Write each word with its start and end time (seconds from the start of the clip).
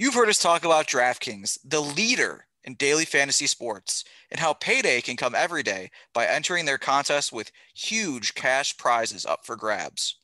You've 0.00 0.14
heard 0.14 0.30
us 0.30 0.38
talk 0.38 0.64
about 0.64 0.86
DraftKings, 0.86 1.58
the 1.62 1.82
leader 1.82 2.46
in 2.64 2.72
daily 2.76 3.04
fantasy 3.04 3.46
sports, 3.46 4.02
and 4.30 4.40
how 4.40 4.54
payday 4.54 5.02
can 5.02 5.14
come 5.14 5.34
every 5.34 5.62
day 5.62 5.90
by 6.14 6.24
entering 6.24 6.64
their 6.64 6.78
contest 6.78 7.34
with 7.34 7.52
huge 7.74 8.34
cash 8.34 8.78
prizes 8.78 9.26
up 9.26 9.40
for 9.44 9.56
grabs. 9.56 10.18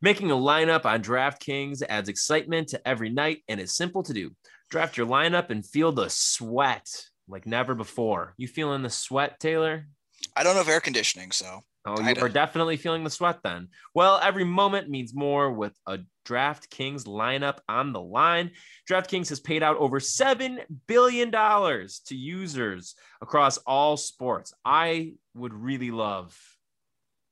Making 0.00 0.30
a 0.30 0.36
lineup 0.36 0.84
on 0.84 1.02
DraftKings 1.02 1.82
adds 1.88 2.08
excitement 2.08 2.68
to 2.68 2.86
every 2.86 3.10
night 3.10 3.38
and 3.48 3.58
is 3.58 3.74
simple 3.74 4.04
to 4.04 4.12
do. 4.12 4.30
Draft 4.70 4.96
your 4.96 5.08
lineup 5.08 5.50
and 5.50 5.66
feel 5.66 5.90
the 5.90 6.08
sweat 6.08 6.86
like 7.26 7.46
never 7.46 7.74
before. 7.74 8.32
You 8.36 8.46
feeling 8.46 8.82
the 8.82 8.90
sweat, 8.90 9.40
Taylor? 9.40 9.88
I 10.36 10.44
don't 10.44 10.54
have 10.54 10.68
air 10.68 10.78
conditioning, 10.78 11.32
so 11.32 11.62
Oh, 11.88 12.00
you 12.00 12.20
are 12.20 12.28
definitely 12.28 12.76
feeling 12.76 13.04
the 13.04 13.10
sweat 13.10 13.38
then. 13.44 13.68
Well, 13.94 14.18
every 14.20 14.42
moment 14.42 14.90
means 14.90 15.14
more 15.14 15.52
with 15.52 15.72
a 15.86 16.00
DraftKings 16.26 17.04
lineup 17.04 17.58
on 17.68 17.92
the 17.92 18.00
line. 18.00 18.50
DraftKings 18.90 19.28
has 19.28 19.38
paid 19.38 19.62
out 19.62 19.76
over 19.76 20.00
$7 20.00 20.58
billion 20.88 21.30
to 21.30 22.16
users 22.16 22.96
across 23.22 23.58
all 23.58 23.96
sports. 23.96 24.52
I 24.64 25.12
would 25.34 25.54
really 25.54 25.92
love 25.92 26.36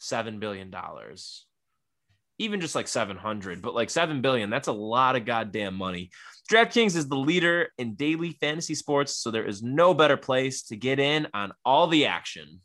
$7 0.01 0.39
billion. 0.39 0.73
Even 2.39 2.61
just 2.61 2.77
like 2.77 2.87
700, 2.87 3.61
but 3.61 3.75
like 3.75 3.91
7 3.91 4.21
billion, 4.21 4.51
that's 4.51 4.69
a 4.69 4.73
lot 4.73 5.17
of 5.17 5.25
goddamn 5.25 5.75
money. 5.75 6.11
DraftKings 6.48 6.95
is 6.95 7.09
the 7.09 7.17
leader 7.17 7.71
in 7.77 7.95
daily 7.95 8.37
fantasy 8.41 8.77
sports, 8.77 9.17
so 9.17 9.33
there 9.33 9.47
is 9.47 9.65
no 9.65 9.95
better 9.95 10.17
place 10.17 10.62
to 10.65 10.77
get 10.77 11.01
in 11.01 11.27
on 11.34 11.53
all 11.65 11.89
the 11.89 12.07
action. 12.07 12.61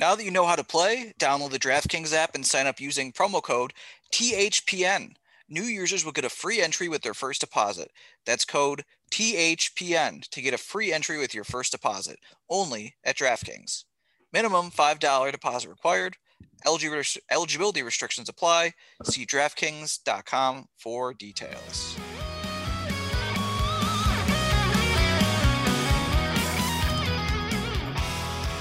Now 0.00 0.14
that 0.14 0.24
you 0.24 0.30
know 0.30 0.46
how 0.46 0.56
to 0.56 0.64
play, 0.64 1.12
download 1.20 1.50
the 1.50 1.58
DraftKings 1.58 2.14
app 2.14 2.34
and 2.34 2.46
sign 2.46 2.66
up 2.66 2.80
using 2.80 3.12
promo 3.12 3.42
code 3.42 3.74
THPN. 4.10 5.12
New 5.46 5.64
users 5.64 6.06
will 6.06 6.12
get 6.12 6.24
a 6.24 6.30
free 6.30 6.62
entry 6.62 6.88
with 6.88 7.02
their 7.02 7.12
first 7.12 7.42
deposit. 7.42 7.90
That's 8.24 8.46
code 8.46 8.84
THPN 9.12 10.26
to 10.30 10.40
get 10.40 10.54
a 10.54 10.58
free 10.58 10.90
entry 10.90 11.18
with 11.18 11.34
your 11.34 11.44
first 11.44 11.72
deposit 11.72 12.18
only 12.48 12.94
at 13.04 13.18
DraftKings. 13.18 13.84
Minimum 14.32 14.70
$5 14.70 15.32
deposit 15.32 15.68
required. 15.68 16.16
Eligibility 16.64 17.82
restrictions 17.82 18.30
apply. 18.30 18.72
See 19.04 19.26
DraftKings.com 19.26 20.68
for 20.78 21.12
details. 21.12 21.98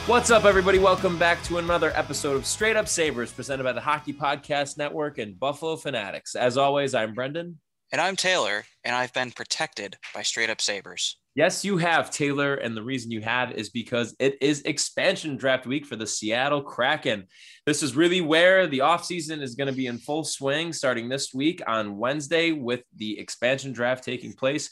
What's 0.10 0.32
up, 0.32 0.46
everybody? 0.46 0.80
Welcome 0.80 1.20
back 1.20 1.44
to 1.44 1.60
another 1.60 1.92
episode 1.94 2.36
of 2.36 2.44
Straight 2.44 2.76
Up 2.76 2.88
Sabres 2.88 3.32
presented 3.32 3.64
by 3.64 3.74
the 3.74 3.80
Hockey 3.80 4.12
Podcast 4.12 4.76
Network 4.76 5.20
and 5.20 5.40
Buffalo 5.40 5.76
Fanatics. 5.76 6.34
As 6.34 6.58
always, 6.58 6.96
I'm 6.96 7.14
Brendan. 7.14 7.60
And 7.92 8.02
I'm 8.02 8.16
Taylor, 8.16 8.64
and 8.84 8.96
I've 8.96 9.14
been 9.14 9.30
protected 9.30 9.98
by 10.16 10.24
Straight 10.24 10.50
Up 10.50 10.62
Sabres. 10.62 11.20
Yes, 11.36 11.64
you 11.64 11.78
have, 11.78 12.10
Taylor. 12.10 12.56
And 12.56 12.76
the 12.76 12.82
reason 12.82 13.12
you 13.12 13.22
have 13.22 13.52
is 13.52 13.70
because 13.70 14.16
it 14.18 14.40
is 14.42 14.64
expansion 14.64 15.38
draft 15.38 15.68
week 15.68 15.86
for 15.86 15.96
the 15.96 16.08
Seattle 16.08 16.64
Kraken. 16.64 17.28
This 17.68 17.84
is 17.84 17.96
really 17.96 18.20
where 18.20 18.66
the 18.66 18.80
offseason 18.80 19.44
is 19.44 19.54
going 19.54 19.70
to 19.70 19.78
be 19.78 19.86
in 19.86 20.00
full 20.00 20.24
swing 20.24 20.74
starting 20.74 21.08
this 21.08 21.36
week 21.36 21.62
on 21.68 21.98
Wednesday 22.00 22.52
with 22.52 22.82
the 22.96 23.20
expansion 23.20 23.74
draft 23.74 24.04
taking 24.06 24.34
place. 24.34 24.72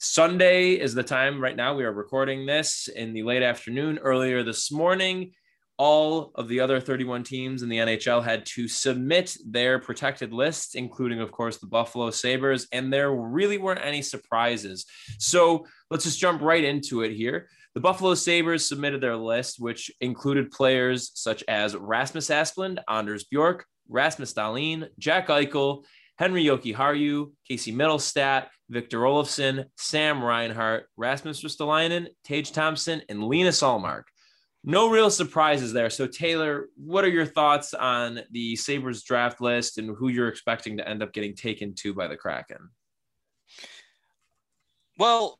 Sunday 0.00 0.74
is 0.74 0.94
the 0.94 1.02
time 1.02 1.42
right 1.42 1.56
now. 1.56 1.74
We 1.74 1.82
are 1.82 1.92
recording 1.92 2.46
this 2.46 2.86
in 2.86 3.12
the 3.12 3.24
late 3.24 3.42
afternoon. 3.42 3.98
Earlier 3.98 4.44
this 4.44 4.70
morning, 4.70 5.32
all 5.76 6.30
of 6.36 6.46
the 6.46 6.60
other 6.60 6.78
31 6.78 7.24
teams 7.24 7.64
in 7.64 7.68
the 7.68 7.78
NHL 7.78 8.22
had 8.22 8.46
to 8.46 8.68
submit 8.68 9.36
their 9.44 9.80
protected 9.80 10.32
lists, 10.32 10.76
including, 10.76 11.20
of 11.20 11.32
course, 11.32 11.56
the 11.56 11.66
Buffalo 11.66 12.10
Sabres, 12.10 12.68
and 12.70 12.92
there 12.92 13.12
really 13.12 13.58
weren't 13.58 13.84
any 13.84 14.00
surprises. 14.00 14.86
So 15.18 15.66
let's 15.90 16.04
just 16.04 16.20
jump 16.20 16.42
right 16.42 16.62
into 16.62 17.02
it 17.02 17.12
here. 17.12 17.48
The 17.74 17.80
Buffalo 17.80 18.14
Sabres 18.14 18.68
submitted 18.68 19.00
their 19.00 19.16
list, 19.16 19.58
which 19.58 19.90
included 20.00 20.52
players 20.52 21.10
such 21.14 21.42
as 21.48 21.74
Rasmus 21.74 22.28
Asplund, 22.28 22.78
Anders 22.88 23.24
Bjork, 23.24 23.66
Rasmus 23.88 24.32
Dahlin, 24.32 24.90
Jack 25.00 25.26
Eichel, 25.26 25.82
Henri 26.18 26.44
Jokiharju, 26.44 27.30
Casey 27.46 27.72
Mittelstadt, 27.72 28.46
Victor 28.68 28.98
Olofsson, 28.98 29.66
Sam 29.76 30.22
Reinhart, 30.22 30.88
Rasmus 30.96 31.42
Ristolainen, 31.42 32.08
Tage 32.24 32.52
Thompson, 32.52 33.02
and 33.08 33.24
Lena 33.24 33.50
Ullmark. 33.50 34.02
No 34.64 34.90
real 34.90 35.10
surprises 35.10 35.72
there. 35.72 35.88
So, 35.88 36.08
Taylor, 36.08 36.68
what 36.76 37.04
are 37.04 37.08
your 37.08 37.24
thoughts 37.24 37.72
on 37.72 38.20
the 38.32 38.56
Sabres 38.56 39.04
draft 39.04 39.40
list 39.40 39.78
and 39.78 39.96
who 39.96 40.08
you're 40.08 40.28
expecting 40.28 40.76
to 40.78 40.88
end 40.88 41.02
up 41.02 41.12
getting 41.12 41.34
taken 41.34 41.74
to 41.76 41.94
by 41.94 42.08
the 42.08 42.16
Kraken? 42.16 42.68
Well, 44.98 45.38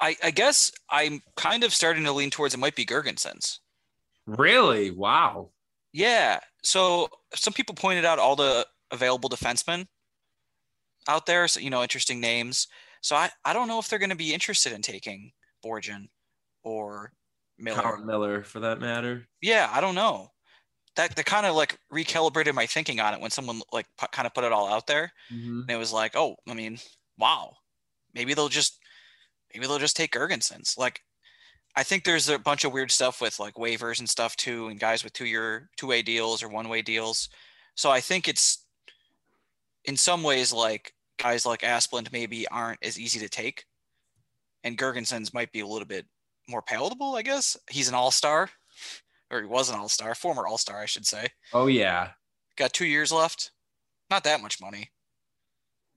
I, 0.00 0.16
I 0.22 0.30
guess 0.30 0.70
I'm 0.88 1.20
kind 1.36 1.64
of 1.64 1.74
starting 1.74 2.04
to 2.04 2.12
lean 2.12 2.30
towards 2.30 2.54
it 2.54 2.58
might 2.58 2.76
be 2.76 2.86
Girgensons. 2.86 3.58
Really? 4.26 4.92
Wow. 4.92 5.50
Yeah. 5.92 6.38
So 6.62 7.08
some 7.34 7.52
people 7.52 7.74
pointed 7.74 8.04
out 8.04 8.20
all 8.20 8.36
the 8.36 8.64
available 8.90 9.28
defensemen 9.28 9.86
out 11.08 11.26
there. 11.26 11.48
So, 11.48 11.60
you 11.60 11.70
know, 11.70 11.82
interesting 11.82 12.20
names. 12.20 12.68
So 13.00 13.16
I, 13.16 13.30
I 13.44 13.52
don't 13.52 13.68
know 13.68 13.78
if 13.78 13.88
they're 13.88 13.98
going 13.98 14.10
to 14.10 14.16
be 14.16 14.34
interested 14.34 14.72
in 14.72 14.82
taking 14.82 15.32
Borgen 15.64 16.08
or 16.62 17.12
Miller. 17.58 17.82
Howard 17.82 18.06
Miller, 18.06 18.42
for 18.42 18.60
that 18.60 18.80
matter. 18.80 19.26
Yeah, 19.40 19.70
I 19.72 19.80
don't 19.80 19.94
know. 19.94 20.28
That 20.96 21.14
that 21.14 21.24
kind 21.24 21.46
of 21.46 21.54
like 21.54 21.78
recalibrated 21.92 22.52
my 22.54 22.66
thinking 22.66 23.00
on 23.00 23.14
it 23.14 23.20
when 23.20 23.30
someone 23.30 23.62
like 23.72 23.86
p- 23.98 24.06
kind 24.12 24.26
of 24.26 24.34
put 24.34 24.44
it 24.44 24.52
all 24.52 24.68
out 24.68 24.86
there, 24.86 25.12
mm-hmm. 25.32 25.60
and 25.60 25.70
it 25.70 25.76
was 25.76 25.92
like, 25.92 26.16
oh, 26.16 26.36
I 26.48 26.54
mean, 26.54 26.78
wow, 27.16 27.52
maybe 28.12 28.34
they'll 28.34 28.48
just 28.48 28.78
maybe 29.54 29.66
they'll 29.66 29.78
just 29.78 29.96
take 29.96 30.12
Girgensons. 30.12 30.76
Like, 30.76 31.00
I 31.76 31.84
think 31.84 32.02
there's 32.02 32.28
a 32.28 32.38
bunch 32.38 32.64
of 32.64 32.72
weird 32.72 32.90
stuff 32.90 33.20
with 33.20 33.38
like 33.38 33.54
waivers 33.54 34.00
and 34.00 34.08
stuff 34.08 34.34
too, 34.36 34.66
and 34.66 34.80
guys 34.80 35.04
with 35.04 35.12
two 35.12 35.26
year 35.26 35.70
two 35.76 35.86
way 35.86 36.02
deals 36.02 36.42
or 36.42 36.48
one 36.48 36.68
way 36.68 36.82
deals. 36.82 37.28
So 37.76 37.90
I 37.90 38.00
think 38.00 38.26
it's 38.26 38.66
in 39.90 39.96
some 39.96 40.22
ways 40.22 40.52
like 40.52 40.92
guys 41.18 41.44
like 41.44 41.62
Asplund 41.62 42.12
maybe 42.12 42.46
aren't 42.46 42.78
as 42.80 42.96
easy 42.96 43.18
to 43.18 43.28
take, 43.28 43.64
and 44.62 44.78
Girgensons 44.78 45.34
might 45.34 45.50
be 45.50 45.60
a 45.60 45.66
little 45.66 45.84
bit 45.86 46.06
more 46.48 46.62
palatable. 46.62 47.16
I 47.16 47.22
guess 47.22 47.56
he's 47.68 47.88
an 47.88 47.96
all 47.96 48.12
star, 48.12 48.48
or 49.32 49.40
he 49.40 49.48
was 49.48 49.68
an 49.68 49.74
all 49.74 49.88
star, 49.88 50.14
former 50.14 50.46
all 50.46 50.58
star, 50.58 50.80
I 50.80 50.86
should 50.86 51.06
say. 51.06 51.26
Oh 51.52 51.66
yeah, 51.66 52.10
got 52.56 52.72
two 52.72 52.86
years 52.86 53.10
left. 53.10 53.50
Not 54.10 54.22
that 54.22 54.40
much 54.40 54.60
money. 54.60 54.92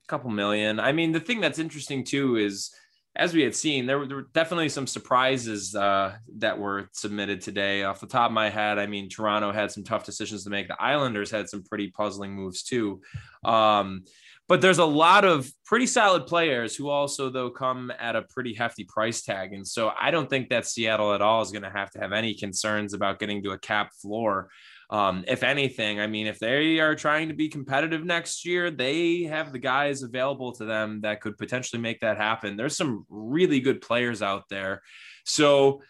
A 0.06 0.08
couple 0.08 0.32
million. 0.32 0.80
I 0.80 0.92
mean, 0.92 1.12
the 1.12 1.20
thing 1.20 1.40
that's 1.40 1.59
interesting 1.59 2.03
too 2.03 2.38
is 2.38 2.72
as 3.16 3.34
we 3.34 3.44
had 3.44 3.56
seen, 3.56 3.85
there 3.85 4.00
were, 4.00 4.07
there 4.07 4.18
were 4.18 4.29
definitely 4.34 4.69
some 4.69 4.88
surprises 4.88 5.75
uh, 5.75 6.16
that 6.38 6.57
were 6.57 6.90
submitted 6.94 7.41
today. 7.41 7.84
Off 7.84 8.00
the 8.00 8.07
top 8.07 8.31
of 8.31 8.34
my 8.34 8.50
head, 8.50 8.79
I 8.79 8.88
mean, 8.88 9.07
Toronto 9.07 9.51
had 9.51 9.72
some 9.72 9.84
tough 9.84 10.03
decisions 10.03 10.44
to 10.44 10.50
make. 10.50 10.68
The 10.68 10.81
Islanders 10.81 11.29
had 11.29 11.47
some 11.47 11.63
pretty 11.63 11.90
puzzling 11.90 12.34
moves 12.34 12.63
too. 12.63 13.02
Um, 13.46 14.06
but 14.50 14.62
there's 14.62 14.80
a 14.80 14.86
lot 14.86 15.24
of 15.24 15.50
pretty 15.66 15.88
solid 15.88 16.28
players 16.28 16.76
who 16.76 16.90
also 16.90 17.30
though 17.30 17.50
come 17.50 17.92
at 17.98 18.16
a 18.16 18.24
pretty 18.24 18.54
hefty 18.54 18.84
price 18.84 19.22
tag. 19.22 19.54
And 19.54 19.68
so 19.68 19.92
i 20.00 20.12
don't 20.12 20.30
think 20.30 20.50
that 20.50 20.68
seattle 20.68 21.14
at 21.14 21.22
all 21.22 21.42
is 21.42 21.52
going 21.52 21.64
to 21.64 21.70
have 21.70 21.92
to 21.92 22.00
have 22.00 22.12
any 22.12 22.34
concerns 22.34 22.94
about 22.94 23.20
getting 23.20 23.44
to 23.44 23.52
a 23.52 23.58
cap 23.58 23.92
floor. 24.02 24.50
Um, 24.90 25.24
if 25.28 25.44
anything 25.44 26.00
i 26.00 26.08
mean 26.08 26.28
if 26.28 26.40
they 26.40 26.80
are 26.80 26.94
trying 26.94 27.30
to 27.30 27.34
be 27.34 27.48
competitive 27.50 28.03
next 28.03 28.46
year 28.46 28.70
they 28.70 29.24
have 29.24 29.52
the 29.52 29.59
guys 29.59 30.03
available 30.03 30.52
to 30.53 30.66
them 30.66 31.02
that 31.02 31.22
could 31.22 31.38
potentially 31.38 31.82
make 31.82 32.02
that 32.02 32.18
happen. 32.18 32.58
There's 32.58 32.78
some 32.78 33.06
really 33.09 33.59
good 33.59 33.82
players 33.82 34.22
out 34.22 34.44
there. 34.50 34.82
So 35.26 35.82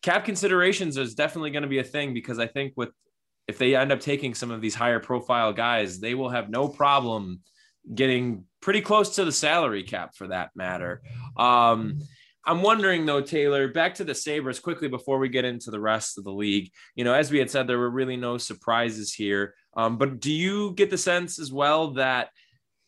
cap 0.00 0.24
considerations 0.24 0.96
is 0.96 1.14
definitely 1.14 1.50
going 1.50 1.64
to 1.64 1.68
be 1.68 1.80
a 1.80 1.84
thing 1.84 2.14
because 2.14 2.38
i 2.38 2.46
think 2.46 2.72
with 2.76 2.90
if 3.48 3.58
they 3.58 3.74
end 3.74 3.90
up 3.90 4.00
taking 4.00 4.34
some 4.34 4.50
of 4.50 4.60
these 4.60 4.74
higher 4.74 5.00
profile 5.00 5.52
guys, 5.52 5.98
they 5.98 6.14
will 6.14 6.28
have 6.28 6.50
no 6.50 6.68
problem 6.68 7.40
getting 7.94 8.44
pretty 8.60 8.82
close 8.82 9.16
to 9.16 9.24
the 9.24 9.32
salary 9.32 9.82
cap 9.82 10.14
for 10.14 10.28
that 10.28 10.50
matter. 10.54 11.00
Um, 11.36 12.00
I'm 12.44 12.62
wondering 12.62 13.06
though, 13.06 13.22
Taylor, 13.22 13.68
back 13.68 13.94
to 13.96 14.04
the 14.04 14.14
Sabres 14.14 14.60
quickly 14.60 14.88
before 14.88 15.18
we 15.18 15.28
get 15.28 15.44
into 15.44 15.70
the 15.70 15.80
rest 15.80 16.18
of 16.18 16.24
the 16.24 16.32
league. 16.32 16.70
You 16.94 17.04
know, 17.04 17.14
as 17.14 17.30
we 17.30 17.38
had 17.38 17.50
said, 17.50 17.66
there 17.66 17.78
were 17.78 17.90
really 17.90 18.16
no 18.16 18.38
surprises 18.38 19.12
here. 19.12 19.54
Um, 19.76 19.96
but 19.96 20.20
do 20.20 20.32
you 20.32 20.74
get 20.74 20.90
the 20.90 20.98
sense 20.98 21.38
as 21.38 21.52
well 21.52 21.92
that 21.92 22.28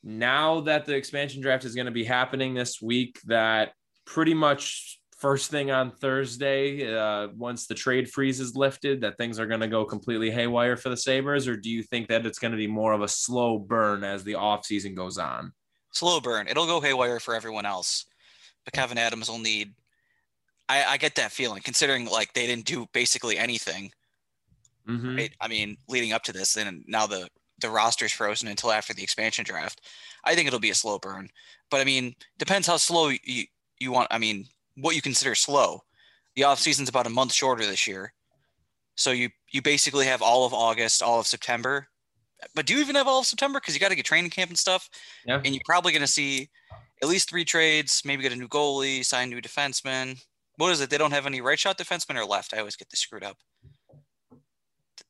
now 0.02 0.60
that 0.62 0.86
the 0.86 0.94
expansion 0.94 1.42
draft 1.42 1.64
is 1.64 1.74
going 1.74 1.86
to 1.86 1.92
be 1.92 2.04
happening 2.04 2.54
this 2.54 2.80
week, 2.80 3.18
that 3.26 3.72
pretty 4.06 4.34
much 4.34 4.99
first 5.20 5.50
thing 5.50 5.70
on 5.70 5.90
Thursday, 5.90 6.92
uh, 6.92 7.28
once 7.36 7.66
the 7.66 7.74
trade 7.74 8.10
freeze 8.10 8.40
is 8.40 8.56
lifted, 8.56 9.02
that 9.02 9.18
things 9.18 9.38
are 9.38 9.46
going 9.46 9.60
to 9.60 9.68
go 9.68 9.84
completely 9.84 10.30
haywire 10.30 10.76
for 10.76 10.88
the 10.88 10.96
Sabres? 10.96 11.46
Or 11.46 11.56
do 11.56 11.70
you 11.70 11.82
think 11.82 12.08
that 12.08 12.26
it's 12.26 12.38
going 12.38 12.52
to 12.52 12.56
be 12.56 12.66
more 12.66 12.92
of 12.92 13.02
a 13.02 13.08
slow 13.08 13.58
burn 13.58 14.02
as 14.02 14.24
the 14.24 14.32
offseason 14.32 14.94
goes 14.94 15.18
on? 15.18 15.52
Slow 15.92 16.20
burn. 16.20 16.48
It'll 16.48 16.66
go 16.66 16.80
haywire 16.80 17.20
for 17.20 17.34
everyone 17.34 17.66
else. 17.66 18.06
But 18.64 18.74
Kevyn 18.74 18.96
Adams 18.96 19.30
will 19.30 19.38
need. 19.38 19.74
I, 20.68 20.84
I 20.84 20.96
get 20.96 21.16
that 21.16 21.32
feeling, 21.32 21.62
considering 21.62 22.06
like 22.06 22.32
they 22.32 22.46
didn't 22.46 22.66
do 22.66 22.86
basically 22.92 23.36
anything. 23.36 23.90
Mm-hmm. 24.88 25.16
Right? 25.16 25.32
I 25.40 25.48
mean, 25.48 25.76
leading 25.88 26.12
up 26.12 26.22
to 26.24 26.32
this, 26.32 26.56
and 26.56 26.84
now 26.86 27.06
the 27.06 27.28
the 27.60 27.70
roster's 27.70 28.12
frozen 28.12 28.48
until 28.48 28.72
after 28.72 28.94
the 28.94 29.02
expansion 29.02 29.44
draft. 29.44 29.82
I 30.24 30.34
think 30.34 30.46
it'll 30.46 30.60
be 30.60 30.70
a 30.70 30.74
slow 30.74 30.98
burn. 30.98 31.28
But 31.70 31.80
I 31.80 31.84
mean, 31.84 32.14
depends 32.38 32.66
how 32.66 32.78
slow 32.78 33.10
you, 33.22 33.44
you 33.78 33.92
want. 33.92 34.08
I 34.10 34.18
mean, 34.18 34.46
what 34.76 34.94
you 34.94 35.02
consider 35.02 35.34
slow. 35.34 35.80
The 36.36 36.44
off 36.44 36.58
season's 36.58 36.88
about 36.88 37.06
a 37.06 37.10
month 37.10 37.32
shorter 37.32 37.64
this 37.64 37.86
year. 37.86 38.12
So 38.96 39.10
you 39.10 39.30
you 39.50 39.62
basically 39.62 40.06
have 40.06 40.22
all 40.22 40.44
of 40.44 40.54
August, 40.54 41.02
all 41.02 41.20
of 41.20 41.26
September. 41.26 41.88
But 42.54 42.66
do 42.66 42.74
you 42.74 42.80
even 42.80 42.96
have 42.96 43.08
all 43.08 43.20
of 43.20 43.26
September? 43.26 43.60
Because 43.60 43.74
you 43.74 43.80
got 43.80 43.90
to 43.90 43.94
get 43.94 44.04
training 44.04 44.30
camp 44.30 44.50
and 44.50 44.58
stuff. 44.58 44.88
Yeah. 45.26 45.40
And 45.44 45.54
you're 45.54 45.62
probably 45.66 45.92
going 45.92 46.02
to 46.02 46.06
see 46.06 46.48
at 47.02 47.08
least 47.08 47.28
three 47.28 47.44
trades, 47.44 48.02
maybe 48.04 48.22
get 48.22 48.32
a 48.32 48.36
new 48.36 48.48
goalie, 48.48 49.04
sign 49.04 49.30
new 49.30 49.40
defenseman. 49.40 50.22
What 50.56 50.72
is 50.72 50.80
it? 50.80 50.90
They 50.90 50.98
don't 50.98 51.12
have 51.12 51.26
any 51.26 51.40
right 51.40 51.58
shot 51.58 51.78
defenseman 51.78 52.16
or 52.16 52.24
left. 52.24 52.54
I 52.54 52.58
always 52.58 52.76
get 52.76 52.90
this 52.90 53.00
screwed 53.00 53.24
up. 53.24 53.36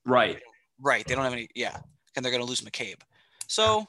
Right. 0.04 0.40
Right. 0.80 1.06
They 1.06 1.14
don't 1.14 1.24
have 1.24 1.32
any. 1.32 1.48
Yeah. 1.54 1.76
And 2.16 2.24
they're 2.24 2.32
going 2.32 2.42
to 2.42 2.48
lose 2.48 2.62
McCabe. 2.62 3.00
So 3.46 3.86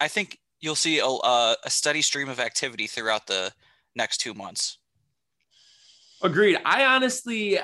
I 0.00 0.08
think 0.08 0.38
you'll 0.60 0.74
see 0.74 0.98
a, 0.98 1.06
a, 1.06 1.56
a 1.64 1.70
steady 1.70 2.02
stream 2.02 2.28
of 2.28 2.40
activity 2.40 2.86
throughout 2.86 3.26
the 3.26 3.52
next 3.94 4.18
two 4.18 4.34
months. 4.34 4.78
Agreed. 6.26 6.58
I 6.64 6.84
honestly 6.86 7.60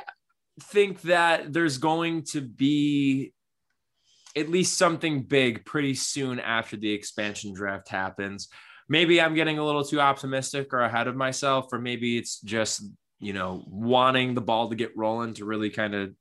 think 0.60 1.02
that 1.02 1.52
there's 1.52 1.78
going 1.78 2.22
to 2.26 2.40
be 2.40 3.32
at 4.36 4.48
least 4.48 4.78
something 4.78 5.24
big 5.24 5.64
pretty 5.64 5.94
soon 5.94 6.38
after 6.38 6.76
the 6.76 6.92
expansion 6.92 7.52
draft 7.54 7.88
happens. 7.88 8.48
Maybe 8.88 9.20
I'm 9.20 9.34
getting 9.34 9.58
a 9.58 9.64
little 9.64 9.84
too 9.84 10.00
optimistic 10.00 10.72
or 10.72 10.80
ahead 10.80 11.08
of 11.08 11.16
myself, 11.16 11.72
or 11.72 11.80
maybe 11.80 12.16
it's 12.16 12.40
just, 12.40 12.84
you 13.18 13.32
know, 13.32 13.64
wanting 13.66 14.34
the 14.34 14.40
ball 14.40 14.70
to 14.70 14.76
get 14.76 14.96
rolling 14.96 15.34
to 15.34 15.44
really 15.44 15.70
kind 15.70 15.94
of 15.94 16.14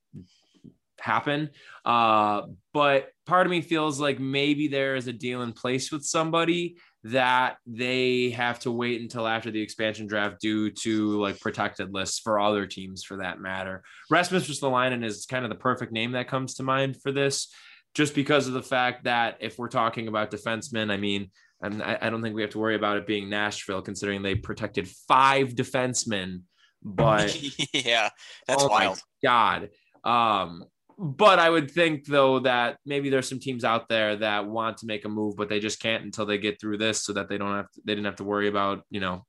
happen. 1.00 1.52
Uh, 1.86 2.44
but 2.74 3.10
part 3.28 3.46
of 3.46 3.52
me 3.52 3.62
feels 3.62 4.00
like 4.00 4.20
maybe 4.20 4.68
there 4.68 4.96
is 4.96 5.08
a 5.08 5.14
deal 5.14 5.44
in 5.44 5.54
place 5.54 5.92
with 5.92 6.04
somebody 6.04 6.78
that 7.04 7.58
they 7.66 8.30
have 8.30 8.60
to 8.60 8.72
wait 8.72 9.02
until 9.02 9.28
after 9.28 9.50
the 9.50 9.62
expansion 9.62 10.06
draft 10.06 10.40
due 10.40 10.70
to 10.70 11.20
like 11.20 11.40
protected 11.40 11.94
lists 11.94 12.20
for 12.20 12.40
other 12.40 12.68
teams 12.68 13.04
for 13.04 13.18
that 13.18 13.40
matter. 13.40 13.84
Rasmus 14.10 14.48
Ristolainen 14.48 15.04
is 15.04 15.26
kind 15.26 15.44
of 15.44 15.50
the 15.50 15.56
perfect 15.56 15.92
name 15.92 16.12
that 16.12 16.28
comes 16.28 16.56
to 16.56 16.64
mind 16.64 17.02
for 17.02 17.12
this, 17.12 17.52
just 17.96 18.14
because 18.14 18.48
of 18.48 18.54
the 18.54 18.62
fact 18.62 19.06
that 19.06 19.38
if 19.40 19.58
we're 19.58 19.68
talking 19.68 20.08
about 20.08 20.32
defensemen, 20.32 20.92
I 20.92 20.98
mean, 20.98 21.32
I 21.64 22.10
don't 22.10 22.24
think 22.24 22.36
we 22.36 22.42
have 22.42 22.52
to 22.52 22.60
worry 22.60 22.76
about 22.76 22.98
it 22.98 23.06
being 23.06 23.30
Nashville 23.30 23.84
considering 23.84 24.24
they 24.24 24.36
protected 24.36 24.88
five 25.08 25.50
defensemen. 25.50 26.42
But 26.84 27.40
yeah, 27.74 28.10
that's 28.48 28.64
oh 28.64 28.68
wild. 28.68 29.00
God. 29.24 29.70
Um, 30.04 30.66
but 31.04 31.40
I 31.40 31.50
would 31.50 31.72
think 31.72 32.06
though 32.06 32.40
that 32.42 32.78
maybe 32.86 33.10
there's 33.10 33.28
some 33.28 33.40
teams 33.40 33.64
out 33.64 33.90
there 33.90 34.16
that 34.18 34.48
want 34.48 34.78
to 34.78 34.86
make 34.86 35.04
a 35.04 35.10
move, 35.10 35.36
but 35.36 35.50
they 35.50 35.60
just 35.60 35.82
can't 35.82 36.04
until 36.04 36.28
they 36.28 36.38
get 36.38 36.62
through 36.62 36.78
this, 36.78 37.04
so 37.04 37.14
that 37.14 37.28
they 37.28 37.40
don't 37.40 37.56
have 37.56 37.72
to, 37.72 37.82
they 37.84 37.94
didn't 37.96 38.06
have 38.06 38.18
to 38.18 38.24
worry 38.24 38.48
about 38.48 38.84
you 38.92 39.00
know 39.00 39.26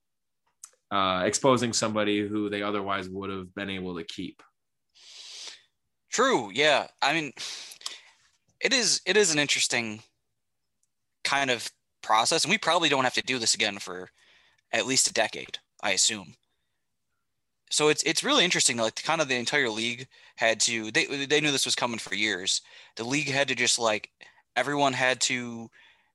uh, 0.90 1.22
exposing 1.24 1.72
somebody 1.72 2.28
who 2.28 2.50
they 2.50 2.62
otherwise 2.62 3.08
would 3.08 3.30
have 3.30 3.54
been 3.54 3.70
able 3.70 3.96
to 3.96 4.04
keep. 4.04 4.42
True. 6.10 6.50
Yeah. 6.52 6.88
I 7.00 7.14
mean, 7.14 7.32
it 8.60 8.74
is 8.74 9.00
it 9.06 9.16
is 9.16 9.32
an 9.32 9.38
interesting 9.38 10.02
kind 11.24 11.50
of 11.50 11.70
process, 12.02 12.44
and 12.44 12.50
we 12.50 12.58
probably 12.58 12.90
don't 12.90 13.04
have 13.04 13.14
to 13.14 13.22
do 13.22 13.38
this 13.38 13.54
again 13.54 13.78
for 13.78 14.10
at 14.72 14.86
least 14.86 15.08
a 15.08 15.14
decade, 15.14 15.56
I 15.82 15.92
assume 15.92 16.34
so 17.72 17.88
it's 17.88 18.02
it's 18.02 18.22
really 18.22 18.44
interesting. 18.44 18.76
Like 18.76 19.02
kind 19.02 19.22
of 19.22 19.28
the 19.28 19.36
entire 19.36 19.70
league 19.70 20.06
had 20.36 20.60
to 20.60 20.90
they 20.90 21.06
they 21.06 21.40
knew 21.40 21.50
this 21.50 21.64
was 21.64 21.74
coming 21.74 21.98
for 21.98 22.14
years. 22.14 22.60
The 22.96 23.04
league 23.04 23.30
had 23.30 23.48
to 23.48 23.54
just 23.54 23.78
like 23.78 24.10
everyone 24.54 24.92
had 24.92 25.22
to 25.22 25.70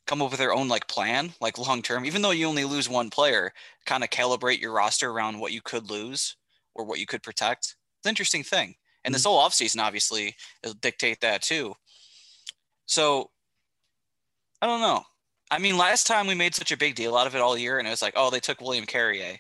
come 0.05 0.21
up 0.21 0.29
with 0.29 0.39
their 0.39 0.53
own 0.53 0.67
like 0.67 0.87
plan, 0.87 1.33
like 1.41 1.57
long 1.57 1.81
term. 1.81 2.05
Even 2.05 2.21
though 2.21 2.29
you 2.29 2.45
only 2.45 2.63
lose 2.63 2.87
one 2.87 3.09
player, 3.09 3.51
kind 3.87 4.03
of 4.03 4.11
calibrate 4.11 4.61
your 4.61 4.71
roster 4.71 5.09
around 5.09 5.39
what 5.39 5.51
you 5.51 5.61
could 5.61 5.89
lose 5.89 6.35
or 6.75 6.85
what 6.85 6.99
you 6.99 7.07
could 7.07 7.23
protect. 7.23 7.75
It's 7.97 8.05
an 8.05 8.09
interesting 8.09 8.43
thing. 8.43 8.75
And 9.03 9.11
mm-hmm. 9.11 9.13
this 9.13 9.25
whole 9.25 9.41
offseason 9.41 9.81
obviously 9.81 10.35
will 10.63 10.73
dictate 10.73 11.21
that 11.21 11.41
too. 11.41 11.73
So 12.85 13.31
I 14.61 14.67
don't 14.67 14.81
know. 14.81 15.01
I 15.49 15.57
mean, 15.57 15.75
last 15.75 16.05
time 16.05 16.27
we 16.27 16.35
made 16.35 16.53
such 16.53 16.71
a 16.71 16.77
big 16.77 16.93
deal 16.93 17.17
out 17.17 17.25
of 17.25 17.33
it 17.33 17.41
all 17.41 17.57
year, 17.57 17.79
and 17.79 17.87
it 17.87 17.91
was 17.91 18.01
like, 18.03 18.13
oh, 18.15 18.29
they 18.29 18.39
took 18.39 18.61
William 18.61 18.85
Carrier 18.85 19.39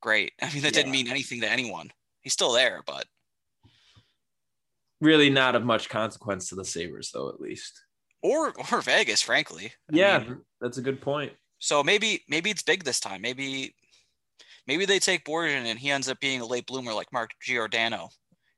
great. 0.00 0.32
I 0.42 0.52
mean, 0.52 0.62
that 0.62 0.74
yeah. 0.74 0.82
didn't 0.82 0.92
mean 0.92 1.08
anything 1.08 1.40
to 1.40 1.50
anyone. 1.50 1.90
He's 2.22 2.32
still 2.32 2.52
there, 2.52 2.82
but 2.86 3.06
really 5.00 5.30
not 5.30 5.54
of 5.54 5.64
much 5.64 5.88
consequence 5.88 6.48
to 6.48 6.54
the 6.54 6.64
Sabres, 6.64 7.10
though, 7.12 7.28
at 7.28 7.40
least. 7.40 7.80
Or 8.22 8.52
or 8.70 8.82
Vegas, 8.82 9.22
frankly. 9.22 9.72
I 9.90 9.96
yeah, 9.96 10.18
mean, 10.18 10.38
that's 10.60 10.78
a 10.78 10.82
good 10.82 11.00
point. 11.00 11.32
So 11.58 11.82
maybe 11.82 12.24
maybe 12.28 12.50
it's 12.50 12.62
big 12.62 12.84
this 12.84 13.00
time. 13.00 13.22
Maybe 13.22 13.74
maybe 14.66 14.84
they 14.84 14.98
take 14.98 15.24
Borgen 15.24 15.64
and 15.64 15.78
he 15.78 15.90
ends 15.90 16.08
up 16.08 16.20
being 16.20 16.40
a 16.40 16.46
late 16.46 16.66
bloomer 16.66 16.92
like 16.92 17.12
Mark 17.12 17.30
Giordano 17.40 18.10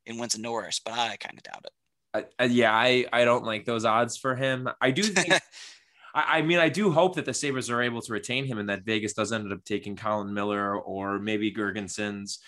in 0.07 0.19
wins 0.19 0.35
and 0.35 0.43
Norris, 0.43 0.81
but 0.85 0.95
I 0.95 1.17
kind 1.17 1.39
of 1.39 1.45
doubt 1.45 1.65
it. 1.65 1.73
I, 2.39 2.45
yeah, 2.45 2.73
I 2.75 3.07
I 3.13 3.25
don't 3.25 3.45
like 3.45 3.65
those 3.65 3.85
odds 3.85 4.17
for 4.17 4.35
him. 4.35 4.69
I 4.81 4.91
do 4.91 5.03
think 5.03 5.41
I, 6.15 6.39
I, 6.39 6.43
mean, 6.43 6.59
I 6.59 6.69
do 6.69 6.91
hope 6.91 7.17
that 7.17 7.25
the 7.25 7.35
Sabres 7.35 7.71
are 7.71 7.83
able 7.83 8.01
to 8.03 8.13
retain 8.13 8.45
him 8.45 8.59
and 8.59 8.69
that 8.69 8.85
Vegas 8.85 9.15
does 9.15 9.33
end 9.33 9.53
up 9.53 9.65
taking 9.65 9.97
Colin 9.97 10.33
Miller 10.33 10.77
or 10.79 11.19
maybe 11.19 11.53
Girgensons. 11.53 12.39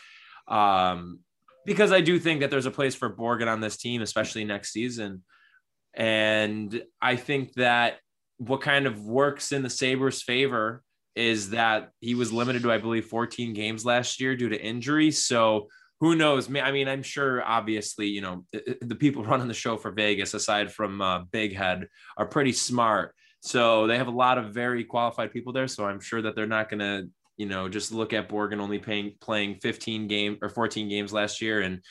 Um, 0.48 1.20
because 1.66 1.92
I 1.92 2.00
do 2.00 2.18
think 2.18 2.40
that 2.40 2.50
there's 2.50 2.66
a 2.66 2.70
place 2.70 2.94
for 2.94 3.14
Borgen 3.14 3.50
on 3.50 3.60
this 3.60 3.76
team, 3.76 4.02
especially 4.02 4.44
next 4.44 4.72
season. 4.72 5.22
And 5.94 6.82
I 7.00 7.16
think 7.16 7.54
that 7.54 7.98
what 8.38 8.60
kind 8.60 8.86
of 8.86 9.04
works 9.04 9.52
in 9.52 9.62
the 9.62 9.70
Sabres' 9.70 10.22
favor 10.22 10.82
is 11.14 11.50
that 11.50 11.90
he 12.00 12.14
was 12.14 12.32
limited 12.32 12.62
to, 12.62 12.72
I 12.72 12.78
believe, 12.78 13.06
14 13.06 13.54
games 13.54 13.84
last 13.84 14.20
year 14.20 14.36
due 14.36 14.48
to 14.48 14.60
injury. 14.60 15.10
So 15.12 15.68
who 16.00 16.16
knows? 16.16 16.48
I 16.48 16.72
mean, 16.72 16.88
I'm 16.88 17.02
sure, 17.02 17.42
obviously, 17.42 18.08
you 18.08 18.20
know, 18.20 18.44
the 18.52 18.96
people 18.96 19.24
running 19.24 19.48
the 19.48 19.54
show 19.54 19.76
for 19.76 19.92
Vegas, 19.92 20.34
aside 20.34 20.72
from 20.72 21.00
uh, 21.00 21.20
Big 21.30 21.54
Head, 21.54 21.88
are 22.16 22.26
pretty 22.26 22.52
smart. 22.52 23.14
So 23.44 23.86
they 23.86 23.98
have 23.98 24.08
a 24.08 24.10
lot 24.10 24.38
of 24.38 24.54
very 24.54 24.84
qualified 24.84 25.30
people 25.30 25.52
there. 25.52 25.68
So 25.68 25.84
I'm 25.84 26.00
sure 26.00 26.22
that 26.22 26.34
they're 26.34 26.46
not 26.46 26.70
going 26.70 26.80
to, 26.80 27.10
you 27.36 27.44
know, 27.44 27.68
just 27.68 27.92
look 27.92 28.14
at 28.14 28.26
Borgen 28.26 28.58
only 28.58 28.78
paying, 28.78 29.16
playing 29.20 29.56
15 29.56 30.08
game 30.08 30.38
or 30.40 30.48
14 30.48 30.88
games 30.88 31.12
last 31.12 31.42
year 31.42 31.60
and 31.60 31.82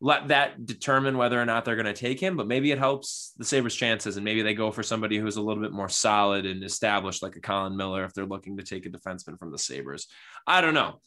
let 0.00 0.28
that 0.28 0.64
determine 0.64 1.18
whether 1.18 1.40
or 1.40 1.44
not 1.44 1.66
they're 1.66 1.76
going 1.76 1.84
to 1.84 1.92
take 1.92 2.18
him. 2.18 2.34
But 2.34 2.48
maybe 2.48 2.70
it 2.72 2.78
helps 2.78 3.34
the 3.36 3.44
Sabres' 3.44 3.76
chances, 3.76 4.16
and 4.16 4.24
maybe 4.24 4.40
they 4.40 4.54
go 4.54 4.72
for 4.72 4.82
somebody 4.82 5.18
who's 5.18 5.36
a 5.36 5.42
little 5.42 5.62
bit 5.62 5.72
more 5.72 5.90
solid 5.90 6.46
and 6.46 6.64
established, 6.64 7.22
like 7.22 7.36
a 7.36 7.40
Colin 7.40 7.76
Miller, 7.76 8.04
if 8.04 8.14
they're 8.14 8.24
looking 8.24 8.56
to 8.56 8.64
take 8.64 8.86
a 8.86 8.88
defenseman 8.88 9.38
from 9.38 9.52
the 9.52 9.58
Sabres. 9.58 10.08
I 10.46 10.62
don't 10.62 10.74
know. 10.74 11.00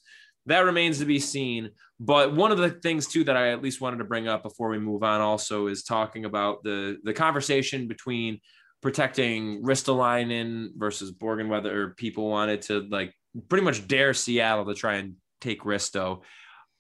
That 0.46 0.60
remains 0.60 1.00
to 1.00 1.06
be 1.06 1.20
seen. 1.20 1.72
But 2.00 2.36
one 2.36 2.52
of 2.52 2.60
the 2.60 2.70
things 2.70 3.08
too 3.08 3.24
that 3.24 3.36
I 3.36 3.50
at 3.50 3.64
least 3.64 3.82
wanted 3.82 3.98
to 3.98 4.04
bring 4.04 4.28
up 4.28 4.44
before 4.44 4.70
we 4.70 4.78
move 4.78 5.02
on 5.02 5.20
also 5.20 5.66
is 5.66 5.84
talking 5.84 6.26
about 6.26 6.64
the 6.64 6.98
the 7.04 7.14
conversation 7.14 7.88
between 7.88 8.40
protecting 8.86 9.64
Ristolainen 9.64 10.70
versus 10.78 11.12
Borgen, 11.12 11.48
whether 11.48 11.96
people 11.98 12.30
wanted 12.30 12.62
to 12.64 12.82
like 12.82 13.16
pretty 13.50 13.66
much 13.66 13.88
dare 13.88 14.14
Seattle 14.14 14.64
to 14.68 14.76
try 14.76 14.98
and 14.98 15.16
take 15.42 15.64
Risto. 15.64 16.22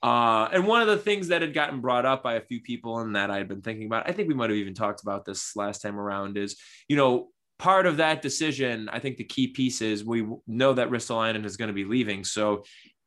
Uh, 0.03 0.47
and 0.53 0.67
one 0.67 0.83
of 0.83 0.87
the 0.87 0.97
things 0.97 1.29
that 1.29 1.41
had 1.41 1.55
gotten 1.55 1.81
brought 1.81 2.05
up 2.05 2.21
by 2.21 2.35
a 2.35 2.41
few 2.41 2.61
people 2.61 2.99
and 2.99 3.15
that 3.15 3.31
I 3.31 3.37
had 3.37 3.47
been 3.47 3.63
thinking 3.63 3.87
about, 3.87 4.07
I 4.07 4.11
think 4.11 4.27
we 4.27 4.35
might 4.35 4.51
have 4.51 4.59
even 4.59 4.75
talked 4.75 5.01
about 5.01 5.25
this 5.25 5.55
last 5.55 5.81
time 5.81 5.99
around, 5.99 6.37
is 6.37 6.57
you 6.87 6.95
know 6.95 7.29
part 7.57 7.87
of 7.87 7.97
that 7.97 8.21
decision. 8.21 8.87
I 8.87 8.99
think 8.99 9.17
the 9.17 9.23
key 9.23 9.47
piece 9.47 9.81
is 9.81 10.05
we 10.05 10.27
know 10.45 10.73
that 10.73 10.91
Ristolainen 10.91 11.43
is 11.43 11.57
going 11.57 11.69
to 11.69 11.73
be 11.73 11.85
leaving. 11.85 12.23
So, 12.23 12.65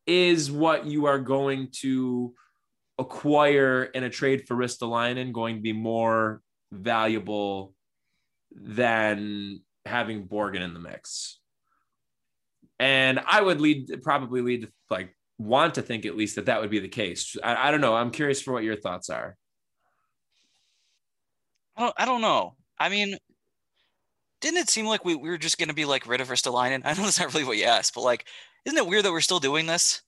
is 0.08 0.50
what 0.50 0.86
you 0.86 1.04
are 1.04 1.20
going 1.20 1.68
to 1.82 2.34
acquire 2.98 3.84
in 3.84 4.02
a 4.02 4.10
trade 4.10 4.48
for 4.48 4.56
Ristolainen 4.56 5.32
going 5.32 5.54
to 5.54 5.62
be 5.62 5.72
more 5.72 6.42
valuable 6.72 7.76
than 8.60 9.60
having 9.84 10.26
Borgen 10.26 10.60
in 10.60 10.74
the 10.74 10.80
mix. 10.80 11.38
And 12.78 13.20
I 13.26 13.40
would 13.40 13.60
lead 13.60 14.02
probably 14.02 14.40
lead 14.40 14.62
to 14.62 14.68
like 14.90 15.16
want 15.38 15.74
to 15.74 15.82
think 15.82 16.06
at 16.06 16.16
least 16.16 16.36
that 16.36 16.46
that 16.46 16.60
would 16.60 16.70
be 16.70 16.80
the 16.80 16.88
case. 16.88 17.36
I, 17.42 17.68
I 17.68 17.70
don't 17.70 17.80
know. 17.80 17.94
I'm 17.94 18.10
curious 18.10 18.40
for 18.40 18.52
what 18.52 18.64
your 18.64 18.76
thoughts 18.76 19.10
are. 19.10 19.36
I 21.76 21.82
don't, 21.82 21.94
I 21.96 22.04
don't 22.04 22.20
know. 22.20 22.56
I 22.78 22.88
mean, 22.88 23.16
didn't 24.40 24.58
it 24.58 24.70
seem 24.70 24.86
like 24.86 25.04
we, 25.04 25.14
we 25.14 25.28
were 25.28 25.38
just 25.38 25.58
going 25.58 25.68
to 25.68 25.74
be 25.74 25.84
like 25.84 26.06
rid 26.06 26.20
of 26.20 26.28
Ristolainen? 26.28 26.82
I 26.84 26.94
know 26.94 27.02
that's 27.02 27.18
not 27.18 27.32
really 27.32 27.44
what 27.44 27.56
you 27.56 27.64
asked, 27.64 27.94
but 27.94 28.02
like, 28.02 28.26
isn't 28.64 28.78
it 28.78 28.86
weird 28.86 29.04
that 29.04 29.12
we're 29.12 29.20
still 29.20 29.40
doing 29.40 29.66
this? 29.66 30.02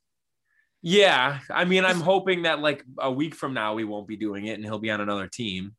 Yeah. 0.83 1.41
I 1.51 1.65
mean, 1.65 1.85
I'm 1.85 2.01
hoping 2.01 2.43
that 2.43 2.61
like 2.61 2.85
a 2.99 3.11
week 3.11 3.35
from 3.35 3.55
now, 3.55 3.75
we 3.75 3.85
won't 3.85 4.09
be 4.09 4.17
doing 4.17 4.47
it 4.47 4.55
and 4.55 4.65
he'll 4.65 4.79
be 4.79 4.91
on 4.91 5.01
another 5.01 5.29
team. 5.29 5.75